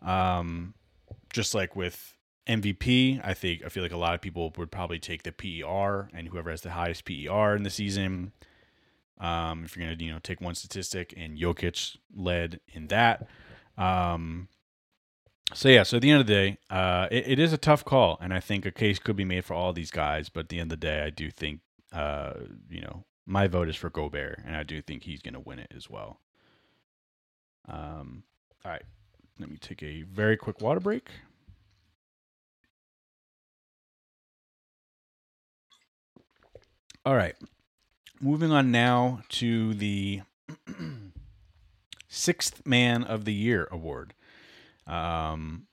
[0.02, 0.74] Um,
[1.32, 2.16] just like with
[2.48, 6.10] MVP, I think I feel like a lot of people would probably take the PER
[6.14, 8.32] and whoever has the highest PER in the season.
[9.20, 13.28] Um, if you're gonna you know take one statistic, and Jokic led in that.
[13.78, 14.48] Um,
[15.54, 17.86] so yeah, so at the end of the day, uh, it, it is a tough
[17.86, 20.30] call, and I think a case could be made for all these guys.
[20.30, 21.60] But at the end of the day, I do think
[21.94, 22.34] uh,
[22.70, 25.60] you know my vote is for Gobert, and I do think he's going to win
[25.60, 26.20] it as well.
[27.68, 28.24] Um,
[28.66, 28.84] all right,
[29.40, 31.10] let me take a very quick water break.
[37.06, 37.36] All right,
[38.20, 40.22] moving on now to the
[42.08, 44.14] sixth man of the year award.
[44.86, 45.68] Um,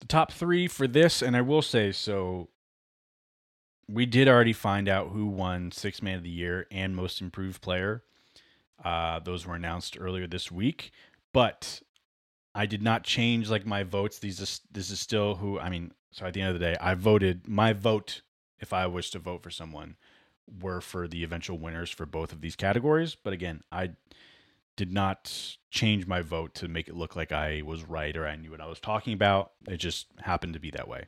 [0.00, 2.48] the top three for this, and I will say so
[3.88, 7.60] we did already find out who won Six Man of the Year and Most Improved
[7.60, 8.02] Player.
[8.84, 10.92] Uh, those were announced earlier this week,
[11.32, 11.82] but
[12.54, 14.18] I did not change like my votes.
[14.18, 15.92] These is, this is still who I mean.
[16.10, 18.22] So at the end of the day, I voted my vote
[18.60, 19.96] if I was to vote for someone
[20.60, 23.14] were for the eventual winners for both of these categories.
[23.14, 23.92] But again, I
[24.76, 28.36] did not change my vote to make it look like I was right or I
[28.36, 29.52] knew what I was talking about.
[29.68, 31.06] It just happened to be that way.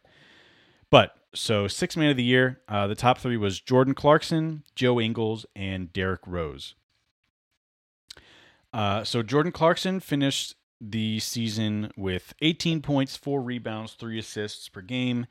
[0.91, 5.01] But so six man of the year, uh, the top three was Jordan Clarkson, Joe
[5.01, 6.75] Ingles, and Derrick Rose.
[8.73, 14.81] Uh, so Jordan Clarkson finished the season with 18 points, four rebounds, three assists per
[14.81, 15.27] game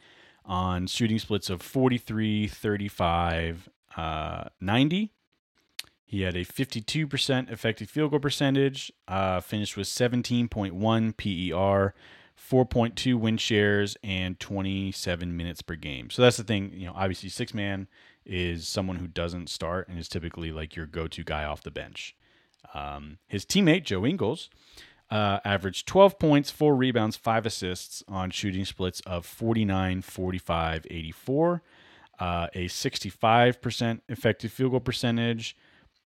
[0.45, 5.11] on shooting splits of 43, 35, uh, 90.
[6.05, 11.93] He had a 52% effective field goal percentage, uh, finished with 17.1 PER,
[12.49, 16.09] 4.2 win shares and 27 minutes per game.
[16.09, 17.87] So that's the thing, you know, obviously six man
[18.25, 22.15] is someone who doesn't start and is typically like your go-to guy off the bench.
[22.73, 24.49] Um, his teammate Joe Ingles
[25.09, 31.61] uh, averaged 12 points, four rebounds, five assists on shooting splits of 49, 45, 84,
[32.19, 35.55] uh, a 65% effective field goal percentage,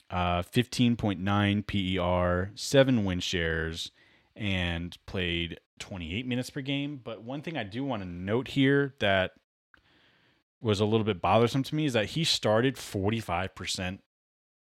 [0.10, 3.92] uh, 15.9 PER, seven win shares,
[4.36, 7.00] and played 28 minutes per game.
[7.04, 9.32] But one thing I do want to note here that
[10.62, 14.00] was a little bit bothersome to me is that he started 45%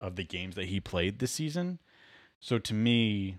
[0.01, 1.79] of the games that he played this season.
[2.41, 3.39] So to me,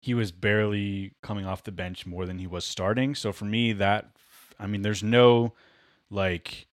[0.00, 3.14] he was barely coming off the bench more than he was starting.
[3.14, 4.10] So for me, that,
[4.58, 5.54] I mean, there's no
[6.10, 6.66] like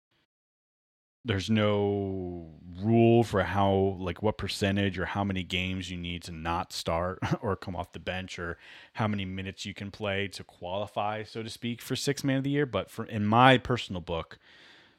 [1.24, 2.50] there's no
[2.82, 7.18] rule for how like what percentage or how many games you need to not start
[7.42, 8.58] or come off the bench or
[8.94, 12.44] how many minutes you can play to qualify so to speak for six man of
[12.44, 12.66] the year.
[12.66, 14.38] But for in my personal book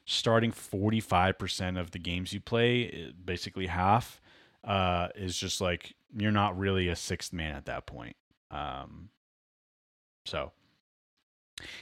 [0.04, 4.20] starting 45% of the games you play eh, basically half
[4.64, 8.16] uh, is just like you're not really a sixth man at that point.
[8.50, 9.10] Um,
[10.24, 10.52] so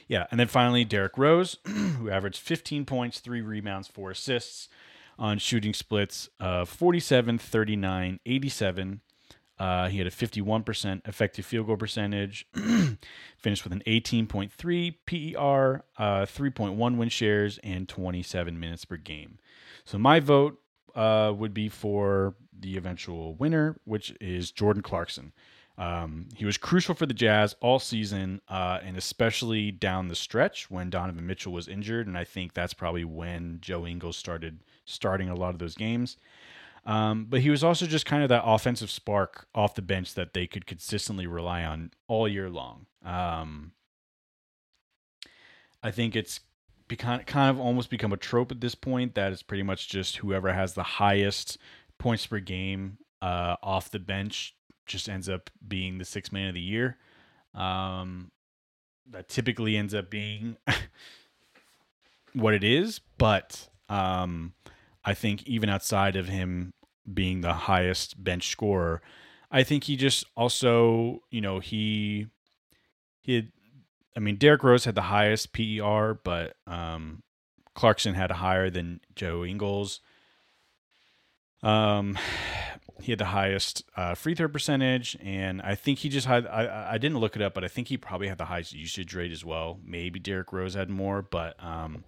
[0.08, 4.68] yeah, and then finally Derrick Rose, who averaged 15 points, three rebounds, four assists
[5.18, 9.00] on shooting splits of 47, 39, 87.
[9.56, 12.46] Uh, he had a 51% effective field goal percentage,
[13.36, 19.38] finished with an 18.3 PER, uh, 3.1 win shares, and 27 minutes per game.
[19.84, 20.60] So my vote
[20.96, 25.32] uh, would be for the eventual winner, which is Jordan Clarkson.
[25.76, 30.70] Um, he was crucial for the Jazz all season, uh, and especially down the stretch
[30.70, 32.06] when Donovan Mitchell was injured.
[32.06, 36.16] And I think that's probably when Joe Ingles started starting a lot of those games.
[36.86, 40.34] Um, but he was also just kind of that offensive spark off the bench that
[40.34, 42.86] they could consistently rely on all year long.
[43.04, 43.72] Um,
[45.82, 46.40] I think it's
[46.86, 50.18] become kind of almost become a trope at this point that it's pretty much just
[50.18, 51.58] whoever has the highest
[51.98, 54.54] points per game uh, off the bench
[54.86, 56.96] just ends up being the sixth man of the year.
[57.54, 58.30] Um,
[59.10, 60.56] that typically ends up being
[62.32, 64.54] what it is, but um,
[65.04, 66.72] I think even outside of him
[67.12, 69.02] being the highest bench scorer,
[69.50, 72.26] I think he just also, you know, he
[73.20, 73.52] he had,
[74.16, 77.22] I mean, Derrick Rose had the highest PER, but um,
[77.74, 80.00] Clarkson had a higher than Joe Ingles.
[81.62, 82.18] Um,
[83.00, 86.46] he had the highest uh, free throw percentage, and I think he just had.
[86.46, 89.14] I, I didn't look it up, but I think he probably had the highest usage
[89.14, 89.78] rate as well.
[89.84, 92.04] Maybe Derrick Rose had more, but um,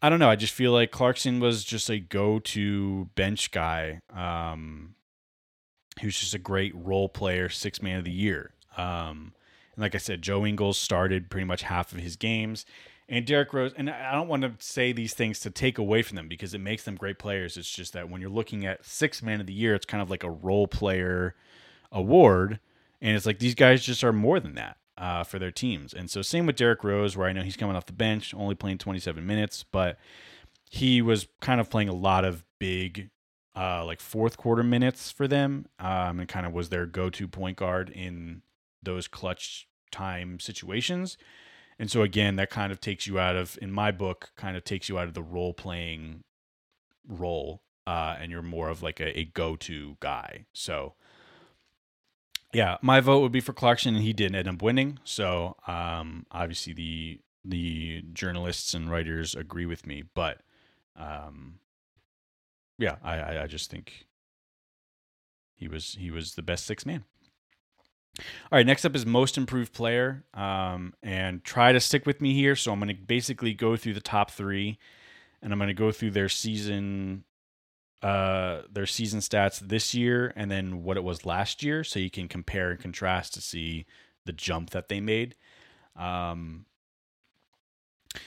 [0.00, 0.30] I don't know.
[0.30, 4.00] I just feel like Clarkson was just a go-to bench guy.
[4.14, 4.94] Um,
[5.98, 8.52] he was just a great role player, six man of the year.
[8.76, 9.32] Um,
[9.74, 12.64] and like I said, Joe Ingles started pretty much half of his games.
[13.10, 16.16] And Derrick Rose, and I don't want to say these things to take away from
[16.16, 17.56] them because it makes them great players.
[17.56, 20.10] It's just that when you're looking at six man of the year, it's kind of
[20.10, 21.34] like a role player
[21.90, 22.60] award.
[23.00, 25.94] And it's like these guys just are more than that uh, for their teams.
[25.94, 28.54] And so, same with Derrick Rose, where I know he's coming off the bench, only
[28.54, 29.98] playing 27 minutes, but
[30.68, 33.08] he was kind of playing a lot of big,
[33.56, 37.26] uh, like fourth quarter minutes for them um, and kind of was their go to
[37.26, 38.42] point guard in
[38.82, 41.16] those clutch time situations.
[41.78, 44.64] And so again, that kind of takes you out of, in my book, kind of
[44.64, 46.24] takes you out of the role playing
[47.06, 50.46] role, uh, and you're more of like a, a go to guy.
[50.52, 50.94] So
[52.52, 54.98] yeah, my vote would be for Clarkson, and he didn't end up winning.
[55.04, 60.40] So um, obviously the the journalists and writers agree with me, but
[60.96, 61.60] um,
[62.78, 64.06] yeah, I, I, I just think
[65.54, 67.04] he was he was the best six man.
[68.18, 70.24] All right, next up is most improved player.
[70.34, 72.56] Um, and try to stick with me here.
[72.56, 74.78] So I'm going to basically go through the top three,
[75.42, 77.24] and I'm going to go through their season,
[78.02, 82.10] uh, their season stats this year, and then what it was last year, so you
[82.10, 83.86] can compare and contrast to see
[84.24, 85.36] the jump that they made.
[85.96, 86.66] Um,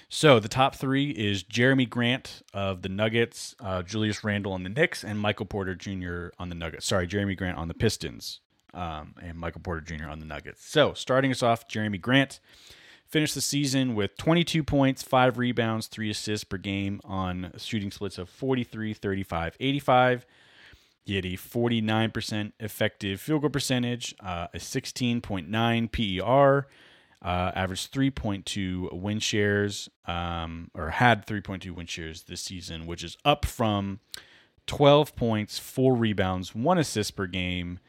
[0.07, 4.69] so the top three is Jerami Grant of the Nuggets, uh, Julius Randle on the
[4.69, 6.29] Knicks, and Michael Porter Jr.
[6.39, 6.85] on the Nuggets.
[6.85, 8.39] Sorry, Jerami Grant on the Pistons
[8.73, 10.09] um, and Michael Porter Jr.
[10.09, 10.65] on the Nuggets.
[10.65, 12.39] So, starting us off, Jerami Grant
[13.11, 18.17] finished the season with 22 points, 5 rebounds, 3 assists per game on shooting splits
[18.17, 20.25] of 43, 35, 85.
[21.03, 26.67] He had a 49% effective field goal percentage, uh, a 16.9 PER,
[27.23, 33.17] uh, averaged 3.2 win shares, um, or had 3.2 win shares this season, which is
[33.25, 33.99] up from
[34.67, 37.79] 12 points, 4 rebounds, 1 assist per game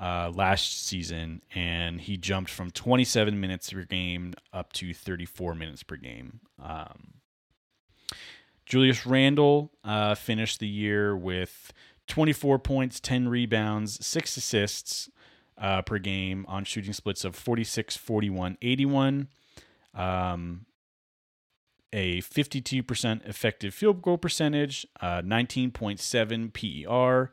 [0.00, 5.82] uh, last season, and he jumped from 27 minutes per game up to 34 minutes
[5.82, 6.40] per game.
[6.62, 7.14] Um,
[8.66, 11.72] Julius Randle uh, finished the year with
[12.08, 15.10] 24 points, 10 rebounds, 6 assists
[15.58, 19.28] uh, per game on shooting splits of 46, 41, 81.
[19.94, 20.66] Um,
[21.92, 27.32] a 52% effective field goal percentage, uh, 19.7 PER,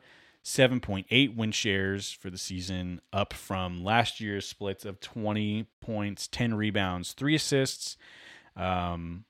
[0.50, 6.56] 7.8 win shares for the season, up from last year's splits of 20 points, 10
[6.56, 7.98] rebounds, 3 assists,
[8.56, 9.26] um,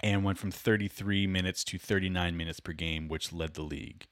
[0.00, 4.06] and went from 33 minutes to 39 minutes per game, which led the league.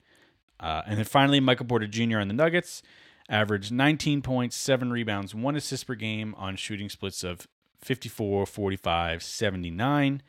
[0.59, 2.19] Uh, and then finally, Michael Porter Jr.
[2.19, 2.83] on the Nuggets
[3.27, 7.47] averaged 19 points, 7 rebounds, 1 assist per game on shooting splits of
[7.81, 10.21] 54, 45, 79.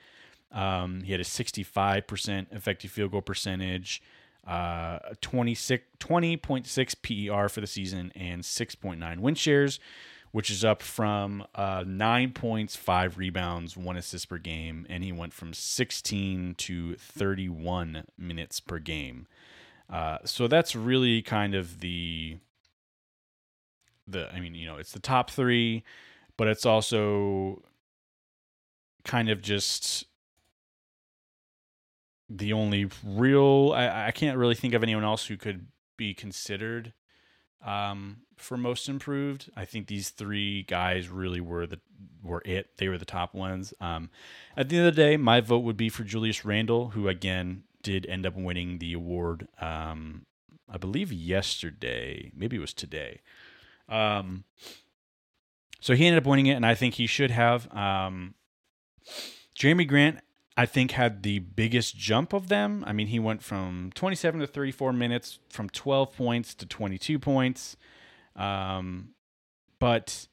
[0.50, 4.00] Um, he had a 65% effective field goal percentage
[4.48, 9.78] uh, 26, 20.6 PER for the season and 6.9 win shares,
[10.32, 15.12] which is up from uh, nine points, five rebounds, one assist per game, and he
[15.12, 19.26] went from 16 to 31 minutes per game.
[19.90, 22.38] Uh, so that's really kind of the
[24.06, 25.84] the I mean, you know, it's the top three,
[26.38, 27.62] but it's also
[29.04, 30.06] kind of just
[32.28, 35.66] the only real I, I can't really think of anyone else who could
[35.96, 36.92] be considered
[37.64, 39.50] um, for most improved.
[39.56, 41.80] I think these three guys really were the
[42.22, 42.76] were it.
[42.76, 43.74] They were the top ones.
[43.80, 44.10] Um,
[44.56, 47.64] at the end of the day, my vote would be for Julius Randle, who again
[47.82, 49.48] did end up winning the award.
[49.60, 50.26] Um,
[50.70, 53.20] I believe yesterday, maybe it was today.
[53.88, 54.44] Um,
[55.80, 57.72] so he ended up winning it, and I think he should have.
[57.74, 58.34] Um,
[59.58, 60.20] Jerami Grant,
[60.58, 62.82] I think, had the biggest jump of them.
[62.84, 67.76] I mean, he went from 27 to 34 minutes, from 12 points to 22 points.
[68.34, 69.10] Um,
[69.78, 70.26] but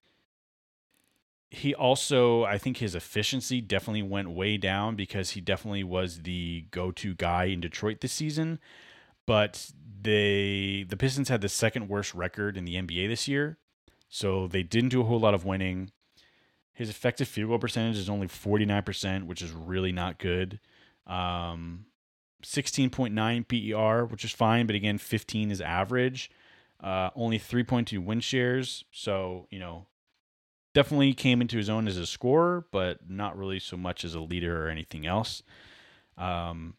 [1.52, 6.66] he also, I think his efficiency definitely went way down because he definitely was the
[6.72, 8.58] go to guy in Detroit this season.
[9.28, 9.70] But
[10.02, 13.60] they, the Pistons had the second worst record in the NBA this year.
[14.10, 15.92] So they didn't do a whole lot of winning.
[16.76, 20.60] His effective field goal percentage is only 49%, which is really not good.
[21.08, 21.86] Um,
[22.44, 26.30] 16.9 PER, which is fine, but again, 15 is average.
[26.84, 28.84] Uh, only 3.2 win shares.
[28.92, 29.86] So, you know,
[30.74, 34.20] definitely came into his own as a scorer, but not really so much as a
[34.20, 35.42] leader or anything else.
[36.18, 36.76] Um,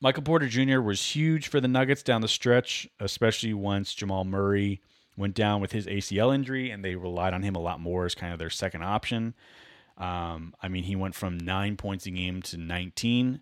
[0.00, 0.80] Michael Porter Jr.
[0.80, 4.80] was huge for the Nuggets down the stretch, especially once Jamal Murray
[5.16, 8.14] went down with his ACL injury, and they relied on him a lot more as
[8.14, 9.34] kind of their second option.
[9.98, 13.40] Um, I mean, he went from nine points a game to 19.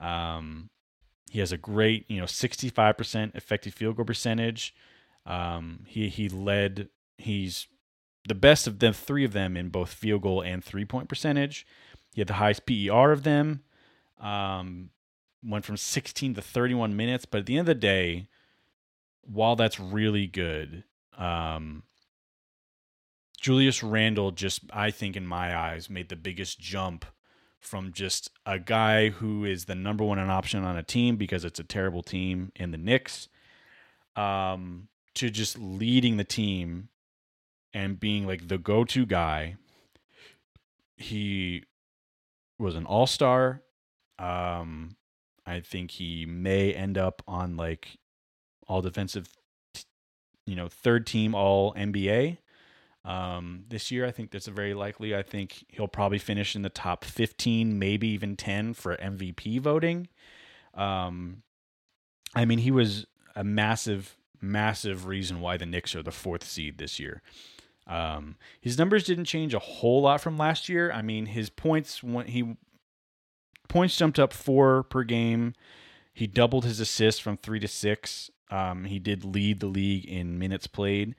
[0.00, 0.70] Um,
[1.30, 4.74] he has a great, you know, 65% effective field goal percentage.
[5.26, 6.88] Um, he he led.
[7.18, 7.66] He's
[8.26, 11.66] the best of the three of them in both field goal and three point percentage.
[12.14, 13.62] He had the highest PER of them.
[14.18, 14.90] Um,
[15.42, 18.28] went from 16 to 31 minutes, but at the end of the day,
[19.22, 20.84] while that's really good,
[21.20, 21.84] um,
[23.40, 27.04] Julius Randle just, I think, in my eyes, made the biggest jump
[27.60, 31.60] from just a guy who is the number one option on a team because it's
[31.60, 33.28] a terrible team in the Knicks,
[34.16, 36.88] um, to just leading the team
[37.74, 39.56] and being like the go-to guy.
[40.96, 41.64] He
[42.58, 43.62] was an all-star.
[44.18, 44.96] Um,
[45.46, 47.98] I think he may end up on like
[48.66, 49.26] all defensive
[50.46, 52.38] you know, third team all NBA.
[53.04, 55.14] Um, this year, I think that's a very likely.
[55.14, 60.08] I think he'll probably finish in the top 15, maybe even 10 for MVP voting.
[60.74, 61.42] Um,
[62.34, 66.78] I mean, he was a massive, massive reason why the Knicks are the fourth seed
[66.78, 67.22] this year.
[67.86, 70.92] Um, his numbers didn't change a whole lot from last year.
[70.92, 72.56] I mean, his points when he
[73.68, 75.54] points jumped up four per game.
[76.12, 78.30] He doubled his assists from three to six.
[78.50, 81.14] Um, he did lead the league in minutes played,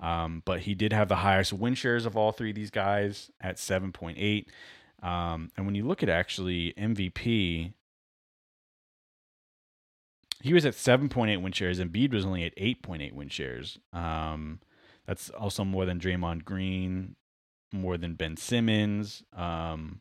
[0.00, 3.30] um, but he did have the highest win shares of all three of these guys
[3.40, 4.46] at 7.8.
[5.02, 7.72] Um, and when you look at actually MVP,
[10.42, 13.78] he was at 7.8 win shares, and Bede was only at 8.8 win shares.
[13.92, 14.60] Um,
[15.06, 17.16] that's also more than Draymond Green,
[17.72, 19.22] more than Ben Simmons.
[19.32, 20.00] Um,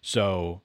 [0.00, 0.62] so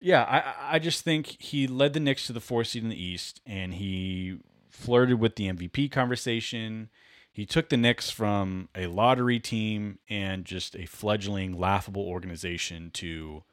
[0.00, 3.02] yeah, I I just think he led the Knicks to the fourth seed in the
[3.02, 4.38] East, and he
[4.70, 6.88] flirted with the MVP conversation.
[7.32, 13.44] He took the Knicks from a lottery team and just a fledgling, laughable organization to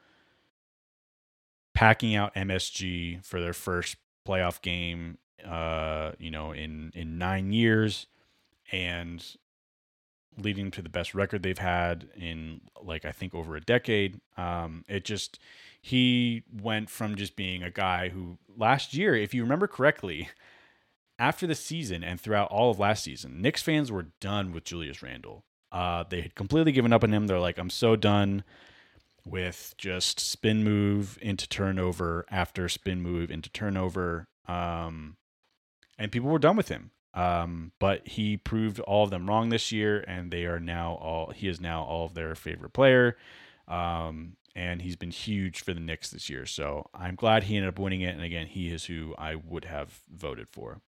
[1.74, 8.08] packing out MSG for their first playoff game, uh, you know, in in nine years,
[8.72, 9.24] and
[10.38, 14.20] leading to the best record they've had in like I think over a decade.
[14.38, 15.40] Um, it just
[15.82, 20.30] he went from just being a guy who last year, if you remember correctly,
[21.20, 25.02] after the season and throughout all of last season, Knicks fans were done with Julius
[25.02, 25.44] Randle.
[25.72, 27.28] Uh, they had completely given up on him.
[27.28, 28.44] They're like, I'm so done
[29.26, 34.28] with just spin move into turnover after spin move into turnover.
[34.48, 35.18] Um,
[35.98, 36.92] and people were done with him.
[37.18, 41.32] Um, but he proved all of them wrong this year, and they are now all
[41.32, 43.18] he is now all of their favorite player.
[43.68, 46.46] Um, and he's been huge for the Knicks this year.
[46.46, 48.14] So I'm glad he ended up winning it.
[48.14, 50.82] And again, he is who I would have voted for.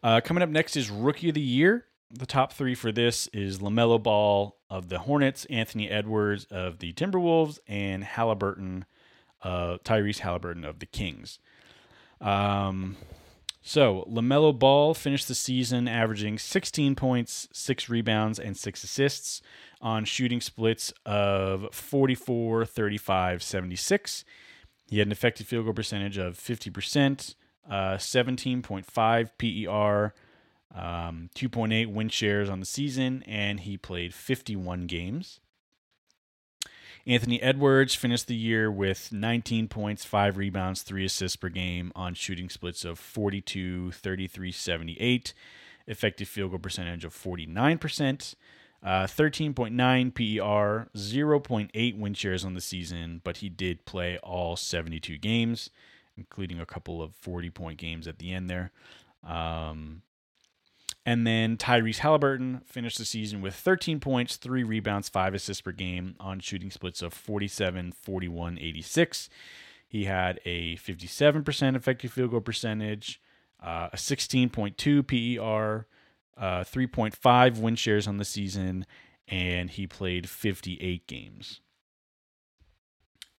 [0.00, 1.86] Uh, coming up next is Rookie of the Year.
[2.10, 6.92] The top three for this is LaMelo Ball of the Hornets, Anthony Edwards of the
[6.92, 8.84] Timberwolves, and Halliburton,
[9.42, 11.40] uh, Tyrese Halliburton of the Kings.
[12.20, 12.96] Um,
[13.68, 19.42] so LaMelo Ball finished the season averaging 16 points, six rebounds, and six assists
[19.82, 24.24] on shooting splits of 44, 35, 76.
[24.88, 27.34] He had an effective field goal percentage of 50%,
[27.68, 30.14] uh, 17.5 PER,
[30.74, 35.40] um, 2.8 win shares on the season, and he played 51 games.
[37.08, 42.12] Anthony Edwards finished the year with 19 points, 5 rebounds, 3 assists per game on
[42.12, 45.32] shooting splits of 42, 33, 78,
[45.86, 48.34] effective field goal percentage of 49%.
[48.84, 55.16] Uh, 13.9 PER, 0.8 win shares on the season, but he did play all 72
[55.16, 55.70] games,
[56.16, 58.70] including a couple of 40 point games at the end there.
[59.26, 60.02] Um,
[61.08, 65.72] and then Tyrese Halliburton finished the season with 13 points, 3 rebounds, 5 assists per
[65.72, 69.30] game on shooting splits of 47, 41, 86.
[69.88, 73.22] He had a 57% effective field goal percentage,
[73.58, 75.86] uh, a 16.2 PER,
[76.36, 78.84] uh, 3.5 win shares on the season,
[79.26, 81.62] and he played 58 games.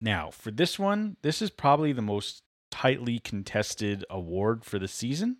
[0.00, 2.42] Now, for this one, this is probably the most
[2.72, 5.36] tightly contested award for the season.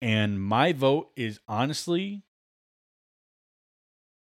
[0.00, 2.22] And my vote is honestly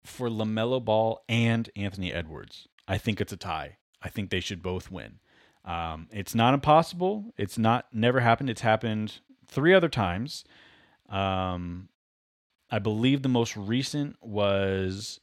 [0.04, 2.66] for LaMelo Ball and Anthony Edwards.
[2.88, 3.78] I think it's a tie.
[4.02, 5.20] I think they should both win.
[5.64, 7.32] Um, it's not impossible.
[7.36, 8.50] It's not never happened.
[8.50, 10.44] It's happened three other times.
[11.08, 11.88] Um,
[12.70, 15.20] I believe the most recent was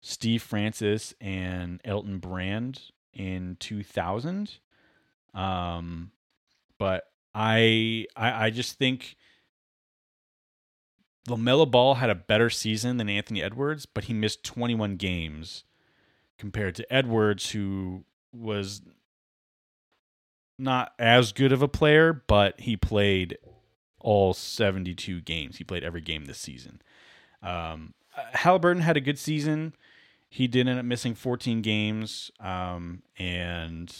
[0.00, 2.80] Steve Francis and Elton Brand
[3.12, 4.58] in 2000.
[5.34, 6.10] Um,
[6.78, 7.04] but
[7.34, 9.16] I, I I just think
[11.28, 15.64] LaMelo Ball had a better season than Anthony Edwards, but he missed 21 games
[16.38, 18.82] compared to Edwards, who was
[20.58, 23.38] not as good of a player, but he played
[24.00, 25.58] all 72 games.
[25.58, 26.80] He played every game this season.
[27.42, 27.94] Um,
[28.32, 29.74] Halliburton had a good season.
[30.28, 33.94] He did end up missing 14 games, um, and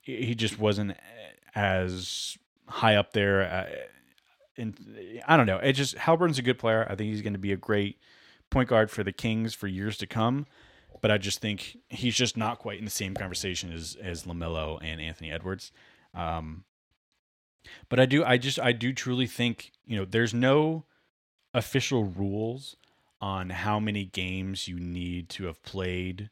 [0.00, 0.96] he just wasn't
[1.54, 2.36] as
[2.68, 3.88] high up there.
[4.58, 5.58] And I don't know.
[5.58, 6.86] It just Halliburton's a good player.
[6.88, 7.98] I think he's going to be a great
[8.50, 10.46] point guard for the Kings for years to come.
[11.02, 14.78] But I just think he's just not quite in the same conversation as as Lamelo
[14.82, 15.72] and Anthony Edwards.
[16.14, 16.64] Um,
[17.88, 20.84] but I do, I just, I do truly think you know, there's no
[21.54, 22.76] official rules
[23.20, 26.30] on how many games you need to have played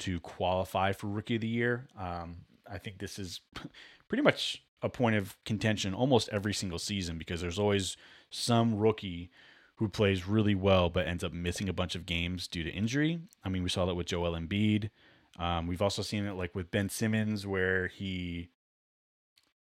[0.00, 1.88] to qualify for Rookie of the Year.
[1.98, 2.38] Um,
[2.70, 3.40] I think this is
[4.08, 7.96] pretty much a point of contention almost every single season because there's always
[8.30, 9.30] some rookie
[9.76, 13.20] who plays really well but ends up missing a bunch of games due to injury.
[13.44, 14.90] I mean, we saw that with Joel Embiid.
[15.38, 18.50] Um, we've also seen it like with Ben Simmons where he,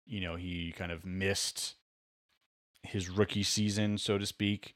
[0.05, 1.76] you know, he kind of missed
[2.82, 4.74] his rookie season, so to speak,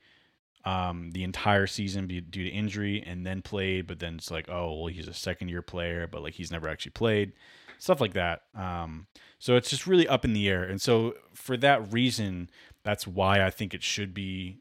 [0.66, 4.74] um, the entire season due to injury and then played, but then it's like, oh,
[4.74, 7.34] well, he's a second year player, but like he's never actually played
[7.78, 8.44] stuff like that.
[8.56, 9.08] Um,
[9.40, 10.64] so it's just really up in the air.
[10.64, 12.50] And so for that reason,
[12.84, 14.60] that's why I think it should be.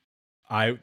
[0.50, 0.78] I,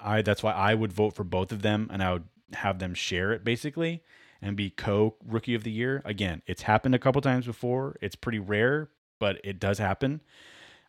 [0.00, 2.94] I that's why I would vote for both of them, and I would have them
[2.94, 4.02] share it basically
[4.42, 6.02] and be co rookie of the year.
[6.04, 7.96] Again, it's happened a couple times before.
[8.00, 10.20] It's pretty rare, but it does happen.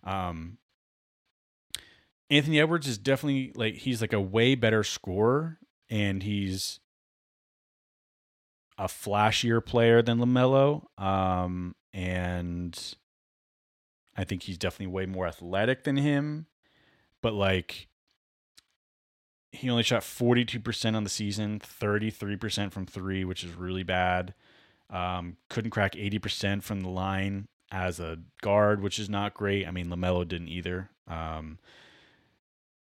[0.03, 0.57] Um,
[2.29, 5.59] Anthony Edwards is definitely like he's like a way better scorer,
[5.89, 6.79] and he's
[8.77, 10.83] a flashier player than LaMelo.
[11.01, 12.95] Um, and
[14.15, 16.47] I think he's definitely way more athletic than him.
[17.21, 17.87] But like
[19.51, 24.33] he only shot 42% on the season, 33% from 3, which is really bad.
[24.89, 29.67] Um, couldn't crack 80% from the line as a guard, which is not great.
[29.67, 30.89] I mean, LaMelo didn't either.
[31.07, 31.59] Um,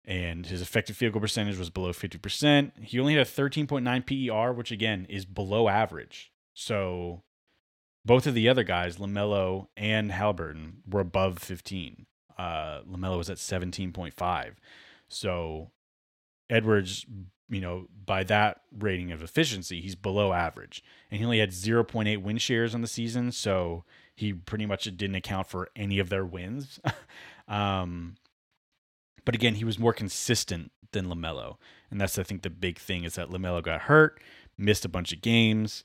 [0.04, 2.72] and his effective field goal percentage was below 50%.
[2.82, 6.30] He only had a 13.9 PER, which again is below average.
[6.52, 7.22] So
[8.04, 12.06] both of the other guys, LaMelo and Halliburton, were above 15.
[12.36, 14.54] Uh, LaMelo was at 17.5.
[15.08, 15.70] So
[16.50, 17.06] Edwards,
[17.48, 20.84] you know, by that rating of efficiency, he's below average.
[21.10, 23.32] And he only had 0.8 win shares on the season.
[23.32, 23.84] So
[24.14, 26.78] he pretty much didn't account for any of their wins.
[27.48, 28.16] um,
[29.24, 31.56] but again, he was more consistent than LaMelo.
[31.90, 34.20] And that's, I think, the big thing is that LaMelo got hurt,
[34.56, 35.84] missed a bunch of games.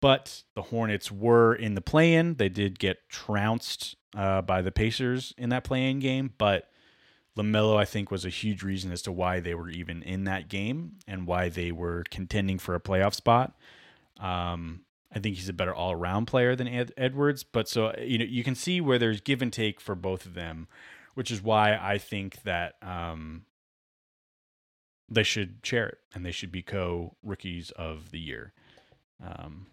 [0.00, 2.34] But the Hornets were in the play in.
[2.34, 6.34] They did get trounced uh, by the Pacers in that play in game.
[6.38, 6.70] But
[7.36, 10.48] LaMelo, I think, was a huge reason as to why they were even in that
[10.48, 13.56] game and why they were contending for a playoff spot.
[14.20, 14.82] Um,
[15.12, 17.42] I think he's a better all around player than Ed- Edwards.
[17.42, 20.34] But so, you know, you can see where there's give and take for both of
[20.34, 20.68] them
[21.18, 23.42] which is why I think that um,
[25.08, 28.52] they should share it and they should be co rookies of the year.
[29.20, 29.66] Um,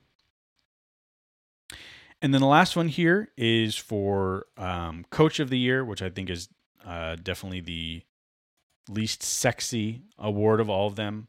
[2.19, 6.09] and then the last one here is for um, coach of the year, which I
[6.09, 6.49] think is
[6.83, 8.01] uh, definitely the
[8.89, 11.27] least sexy award of all of them.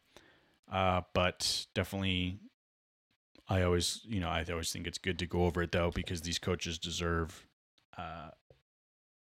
[0.72, 2.38] Uh, but definitely,
[3.50, 6.22] I always, you know, I always think it's good to go over it though because
[6.22, 7.46] these coaches deserve
[7.98, 8.30] uh,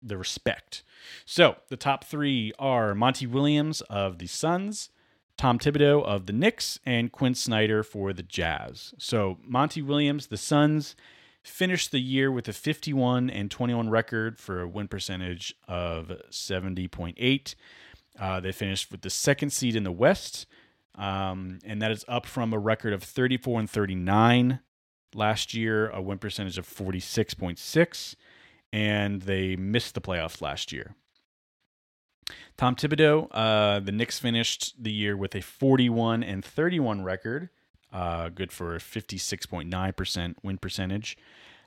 [0.03, 0.83] the respect.
[1.25, 4.91] So the top three are Monty Williams of the Suns,
[5.37, 8.95] Tom Thibodeau of the Knicks, and Quin Snyder for the Jazz.
[8.99, 10.95] So Monty Williams, the Suns,
[11.43, 17.55] finished the year with a 51 and 21 record for a win percentage of 70.8.
[18.19, 20.47] Uh, they finished with the second seed in the West,
[20.97, 24.61] um, and that is up from a record of 34 and 39
[25.15, 28.15] last year, a win percentage of 46.6,
[28.73, 30.95] and they missed the playoffs last year.
[32.57, 37.49] Tom Thibodeau, uh, the Knicks finished the year with a 41 and 31 record,
[37.93, 41.17] uh, good for a 56.9% win percentage.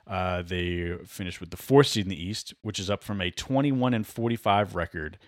[0.06, 3.30] Uh, they finished with the fourth seed in the East, which is up from a
[3.30, 5.18] 21 and 45 record,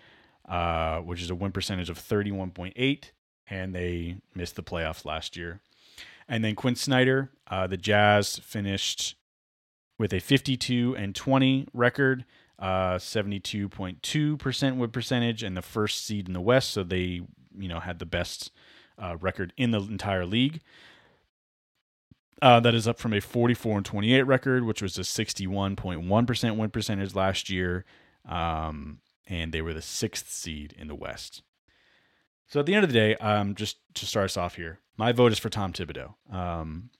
[0.47, 3.11] uh, which is a win percentage of 31.8,
[3.49, 5.59] and they missed the playoffs last year.
[6.27, 9.15] And then Quin Snyder, uh, the Jazz finished
[9.97, 12.25] with a 52 and 20 record,
[12.59, 16.71] uh, 72.2% win percentage, and the first seed in the West.
[16.71, 17.21] So they,
[17.57, 18.51] you know, had the best
[18.97, 20.61] uh, record in the entire league.
[22.39, 26.69] Uh, that is up from a 44 and 28 record, which was a 61.1% win
[26.69, 27.83] percentage last year.
[28.27, 31.41] Um, and they were the sixth seed in the West.
[32.47, 35.11] So at the end of the day, um, just to start us off here, my
[35.11, 36.13] vote is for Tom Thibodeau.
[36.33, 36.91] Um,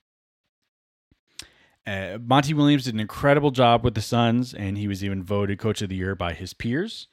[1.88, 5.58] uh, Monty Williams did an incredible job with the Suns, and he was even voted
[5.58, 7.08] Coach of the Year by his peers.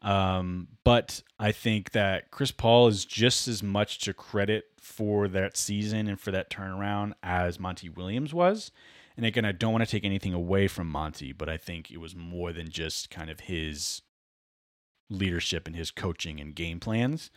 [0.00, 5.56] Um, but I think that Chris Paul is just as much to credit for that
[5.56, 8.70] season and for that turnaround as Monty Williams was.
[9.16, 11.98] And again, I don't want to take anything away from Monty, but I think it
[11.98, 14.02] was more than just kind of his
[15.10, 17.30] leadership and his coaching and game plans.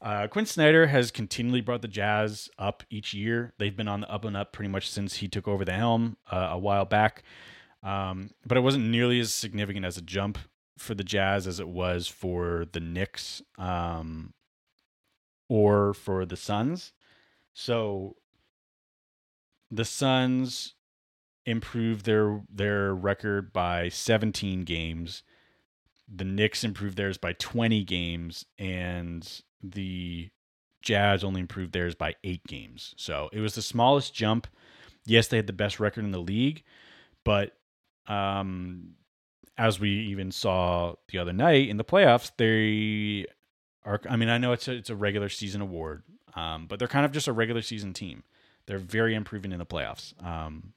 [0.00, 3.52] Uh, Quin Snyder has continually brought the Jazz up each year.
[3.58, 6.16] They've been on the up and up pretty much since he took over the helm
[6.30, 7.24] uh, a while back.
[7.82, 10.38] Um, but it wasn't nearly as significant as a jump
[10.76, 14.34] for the Jazz as it was for the Knicks um,
[15.48, 16.92] or for the Suns.
[17.52, 18.16] So
[19.70, 20.74] the Suns
[21.44, 25.22] improved their their record by 17 games.
[26.12, 30.30] The Knicks improved theirs by 20 games, and the
[30.82, 32.94] Jazz only improved theirs by eight games.
[32.96, 34.46] So it was the smallest jump.
[35.04, 36.62] Yes, they had the best record in the league,
[37.24, 37.56] but
[38.06, 38.94] um,
[39.56, 43.26] as we even saw the other night in the playoffs, they
[43.84, 44.00] are.
[44.08, 46.02] I mean, I know it's a, it's a regular season award,
[46.34, 48.22] um, but they're kind of just a regular season team.
[48.66, 50.12] They're very improving in the playoffs.
[50.24, 50.74] Um,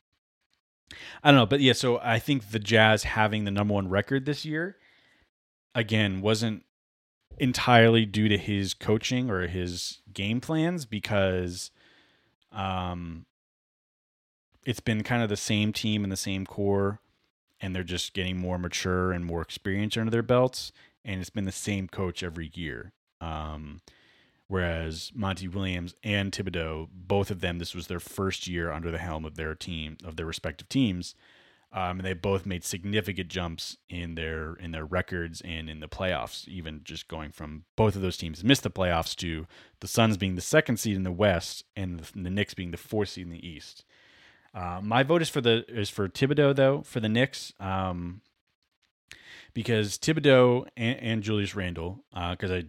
[1.24, 1.74] I don't know, but yeah.
[1.74, 4.78] So I think the Jazz having the number one record this year,
[5.76, 6.64] again, wasn't
[7.42, 11.72] entirely due to his coaching or his game plans because
[12.52, 13.26] um
[14.64, 17.00] it's been kind of the same team and the same core
[17.60, 20.72] and they're just getting more mature and more experience under their belts
[21.04, 22.94] and it's been the same coach every year.
[23.20, 23.82] Um
[24.48, 29.00] whereas Monty Williams and Thibodeau both of them this was their first year under the
[29.00, 31.16] helm of their team of their respective teams
[31.74, 35.88] um, and they both made significant jumps in their in their records and in the
[35.88, 36.48] playoffs.
[36.48, 39.48] Even just going from both of those teams missed the playoffs to
[39.80, 43.10] the Suns being the second seed in the West and the, Knicks being the fourth
[43.10, 43.86] seed in the East.
[44.54, 47.54] Uh, my vote is for the is for Thibodeau though for the Knicks.
[47.60, 48.22] Um,
[49.54, 52.64] because Thibodeau and, and Julius Randle, because uh, I,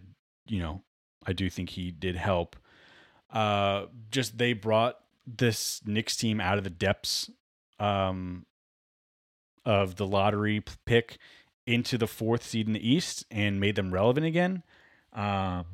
[0.47, 0.81] you know,
[1.25, 2.55] I do think he did help.
[3.31, 7.29] Uh, just they brought this Knicks team out of the depths
[7.79, 8.45] um,
[9.65, 11.17] of the lottery pick
[11.65, 14.63] into the fourth seed in the East and made them relevant again.
[15.13, 15.65] Um,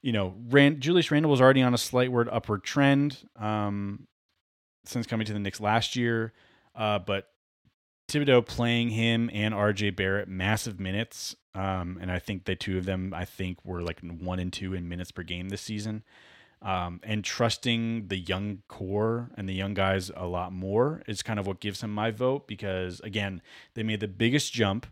[0.00, 4.08] you know, Rand, Julius Randle was already on a slightward upward trend um,
[4.84, 6.32] since coming to the Knicks last year,
[6.74, 7.28] uh, but
[8.08, 12.84] Thibodeau playing him and RJ Barrett massive minutes, um, and I think the two of
[12.84, 16.02] them, I think, were like one and two in minutes per game this season
[16.62, 21.38] um, and trusting the young core and the young guys a lot more is kind
[21.38, 23.42] of what gives him my vote because again
[23.74, 24.86] they made the biggest jump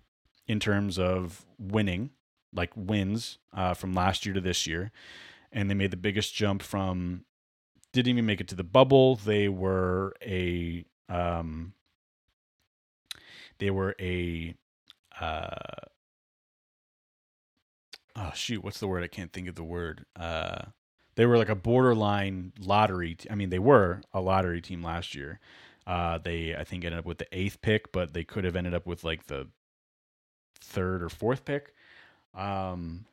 [0.47, 2.11] in terms of winning
[2.53, 4.91] like wins uh, from last year to this year.
[5.53, 7.25] And they made the biggest jump from
[7.93, 9.17] didn't even make it to the bubble.
[9.17, 11.73] They were a um,
[13.59, 14.55] they were a
[15.21, 15.87] uh,
[18.15, 19.03] oh shoot what's the word?
[19.03, 20.07] I can't think of the word.
[20.15, 20.67] Uh,
[21.17, 23.15] they were like a borderline lottery.
[23.15, 25.41] T- I mean, they were a lottery team last year.
[25.87, 28.75] Uh, they I think ended up with the eighth pick, but they could have ended
[28.75, 29.49] up with like the
[30.61, 31.75] third or fourth pick.
[32.35, 33.07] Um,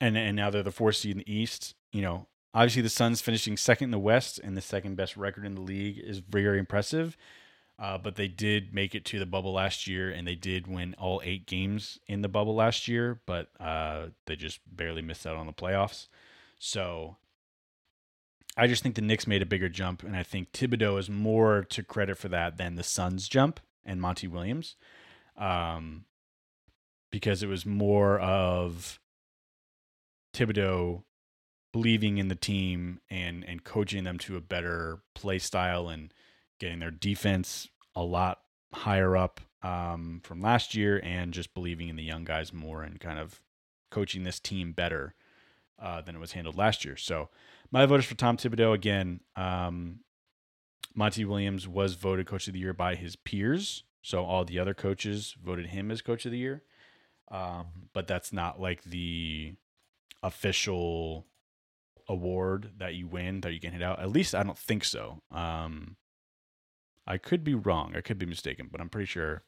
[0.00, 1.74] and and now they're the fourth seed in the East.
[1.92, 5.44] You know, obviously the Suns finishing second in the West and the second best record
[5.44, 7.16] in the league is very impressive.
[7.80, 10.94] Uh, but they did make it to the bubble last year, and they did win
[10.98, 15.36] all eight games in the bubble last year, but uh, they just barely missed out
[15.36, 16.08] on the playoffs.
[16.58, 17.16] So
[18.54, 21.64] I just think the Knicks made a bigger jump, and I think Thibodeau is more
[21.70, 24.76] to credit for that than the Suns jump and Monty Williams,
[25.38, 26.04] um,
[27.10, 29.00] because it was more of
[30.34, 31.04] Thibodeau
[31.72, 36.12] believing in the team and and coaching them to a better play style and
[36.60, 38.40] getting their defense a lot
[38.72, 43.00] higher up um, from last year and just believing in the young guys more and
[43.00, 43.42] kind of
[43.90, 45.14] coaching this team better
[45.80, 46.96] uh, than it was handled last year.
[46.96, 47.28] So
[47.70, 49.20] my vote is for Tom Thibodeau again.
[49.34, 50.00] Um,
[50.94, 53.84] Monty Williams was voted coach of the year by his peers.
[54.02, 56.62] So all the other coaches voted him as coach of the year.
[57.30, 59.54] Um, but that's not like the
[60.22, 61.26] official
[62.08, 64.00] award that you win that you can hit out.
[64.00, 65.22] At least I don't think so.
[65.30, 65.96] Um,
[67.06, 67.94] I could be wrong.
[67.96, 69.42] I could be mistaken, but I'm pretty sure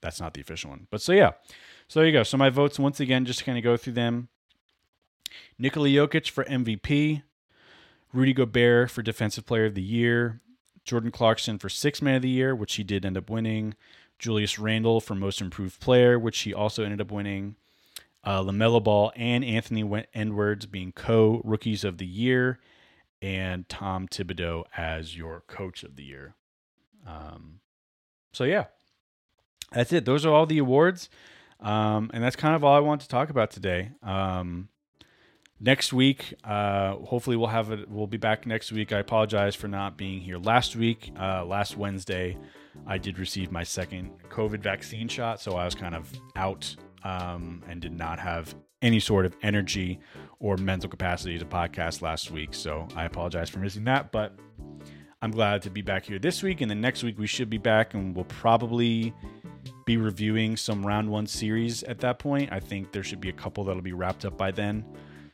[0.00, 0.86] that's not the official one.
[0.90, 1.32] But so yeah,
[1.88, 2.22] so there you go.
[2.22, 4.28] So my votes once again, just to kind of go through them.
[5.58, 7.22] Nikola Jokic for MVP,
[8.12, 10.40] Rudy Gobert for Defensive Player of the Year,
[10.84, 13.74] Jordan Clarkson for Sixth Man of the Year, which he did end up winning,
[14.18, 17.56] Julius Randle for Most Improved Player, which he also ended up winning,
[18.22, 22.58] uh, LaMelo Ball and Anthony Edwards being co Rookies of the Year,
[23.20, 26.34] and Tom Thibodeau as your Coach of the Year.
[27.06, 27.60] Um,
[28.32, 28.66] so yeah,
[29.72, 30.04] that's it.
[30.04, 31.08] Those are all the awards,
[31.60, 33.92] um, and that's kind of all I want to talk about today.
[34.02, 34.68] Um,
[35.60, 37.88] next week, uh, hopefully we'll have it.
[37.88, 38.92] We'll be back next week.
[38.92, 41.12] I apologize for not being here last week.
[41.18, 42.36] Uh, last Wednesday,
[42.86, 46.74] I did receive my second COVID vaccine shot, so I was kind of out
[47.04, 49.98] um, and did not have any sort of energy
[50.40, 52.52] or mental capacity to podcast last week.
[52.52, 54.36] So I apologize for missing that, but
[55.24, 56.60] I'm glad to be back here this week.
[56.60, 59.14] And then next week we should be back and we'll probably
[59.86, 62.52] be reviewing some round one series at that point.
[62.52, 64.84] I think there should be a couple that'll be wrapped up by then.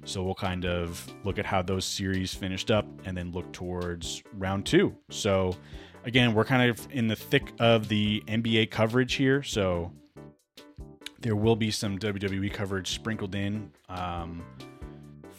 [0.05, 4.23] So we'll kind of look at how those series finished up and then look towards
[4.39, 4.95] round two.
[5.09, 5.57] So
[6.05, 9.43] again, we're kind of in the thick of the NBA coverage here.
[9.43, 9.91] So
[11.19, 13.73] there will be some WWE coverage sprinkled in.
[13.89, 14.45] Um,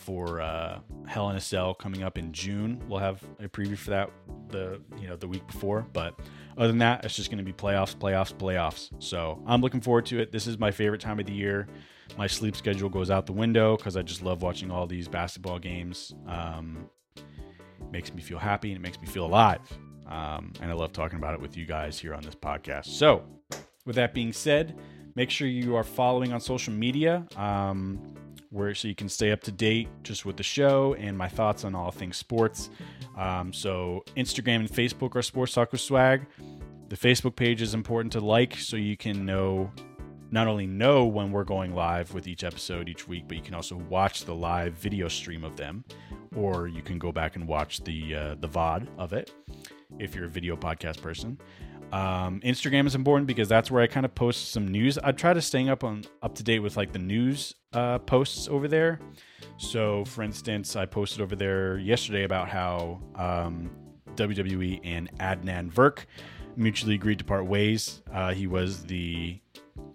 [0.02, 2.82] for uh, Hell in a Cell coming up in June.
[2.88, 4.10] We'll have a preview for that
[4.50, 6.20] the you know the week before, but
[6.58, 8.92] other than that, it's just going to be playoffs, playoffs, playoffs.
[9.00, 10.32] So I'm looking forward to it.
[10.32, 11.68] This is my favorite time of the year.
[12.18, 15.60] My sleep schedule goes out the window because I just love watching all these basketball
[15.60, 16.14] games.
[16.28, 16.90] Um,
[17.92, 19.62] makes me feel happy and it makes me feel alive.
[20.08, 22.88] Um, and I love talking about it with you guys here on this podcast.
[22.88, 23.24] So,
[23.86, 24.78] with that being said,
[25.16, 27.26] make sure you are following on social media.
[27.38, 28.02] Um,
[28.52, 31.64] where so you can stay up to date just with the show and my thoughts
[31.64, 32.70] on all things sports.
[33.18, 36.28] Um, so Instagram and Facebook are Sports Talk with Swag.
[36.90, 39.72] The Facebook page is important to like so you can know
[40.32, 43.54] not only know when we're going live with each episode each week, but you can
[43.54, 45.84] also watch the live video stream of them,
[46.36, 49.34] or you can go back and watch the uh, the VOD of it
[50.00, 51.38] if you're a video podcast person.
[51.92, 54.98] Um, Instagram is important because that's where I kind of post some news.
[54.98, 58.48] I try to staying up on up to date with like the news uh, posts
[58.48, 59.00] over there.
[59.58, 63.70] So, for instance, I posted over there yesterday about how um,
[64.16, 66.06] WWE and Adnan Virk
[66.56, 68.02] mutually agreed to part ways.
[68.14, 69.40] Uh, he was the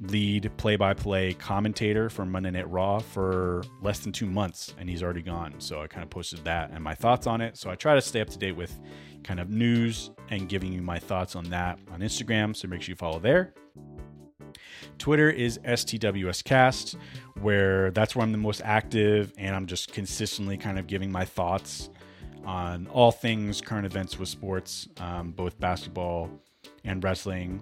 [0.01, 5.23] lead play-by-play commentator for Monday Night Raw for less than two months, and he's already
[5.23, 5.55] gone.
[5.59, 7.57] So I kind of posted that and my thoughts on it.
[7.57, 8.79] So I try to stay up to date with
[9.23, 12.55] kind of news and giving you my thoughts on that on Instagram.
[12.55, 13.55] So make sure you follow there.
[14.99, 16.97] Twitter is STWScast,
[17.41, 21.25] where that's where I'm the most active, and I'm just consistently kind of giving my
[21.25, 21.91] thoughts
[22.45, 26.31] on all things current events with sports, um, both basketball
[26.87, 27.61] and wrestling,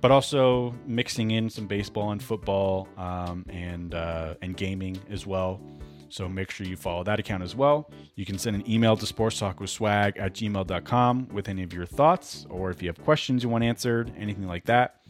[0.00, 5.60] but also mixing in some baseball and football um, and uh, and gaming as well.
[6.08, 7.90] So make sure you follow that account as well.
[8.16, 12.70] You can send an email to sportstalkwithswag at gmail.com with any of your thoughts or
[12.70, 15.04] if you have questions you want answered, anything like that.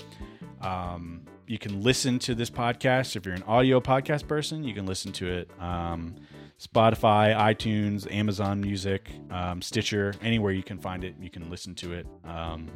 [0.61, 4.63] Um, you can listen to this podcast if you're an audio podcast person.
[4.63, 6.17] You can listen to it um,
[6.61, 11.95] Spotify, iTunes, Amazon Music, um, Stitcher, anywhere you can find it, you can listen to
[11.95, 12.07] it.
[12.23, 12.71] Um,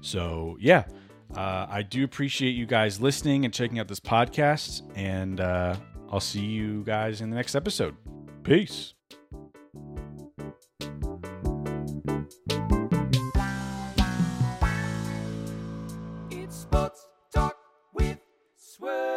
[0.00, 0.84] so, yeah,
[1.34, 4.82] uh, I do appreciate you guys listening and checking out this podcast.
[4.94, 5.74] And uh,
[6.08, 7.96] I'll see you guys in the next episode.
[8.44, 8.94] Peace.
[16.30, 17.56] It's Sports Talk
[17.92, 18.20] with
[18.54, 19.15] Swerve.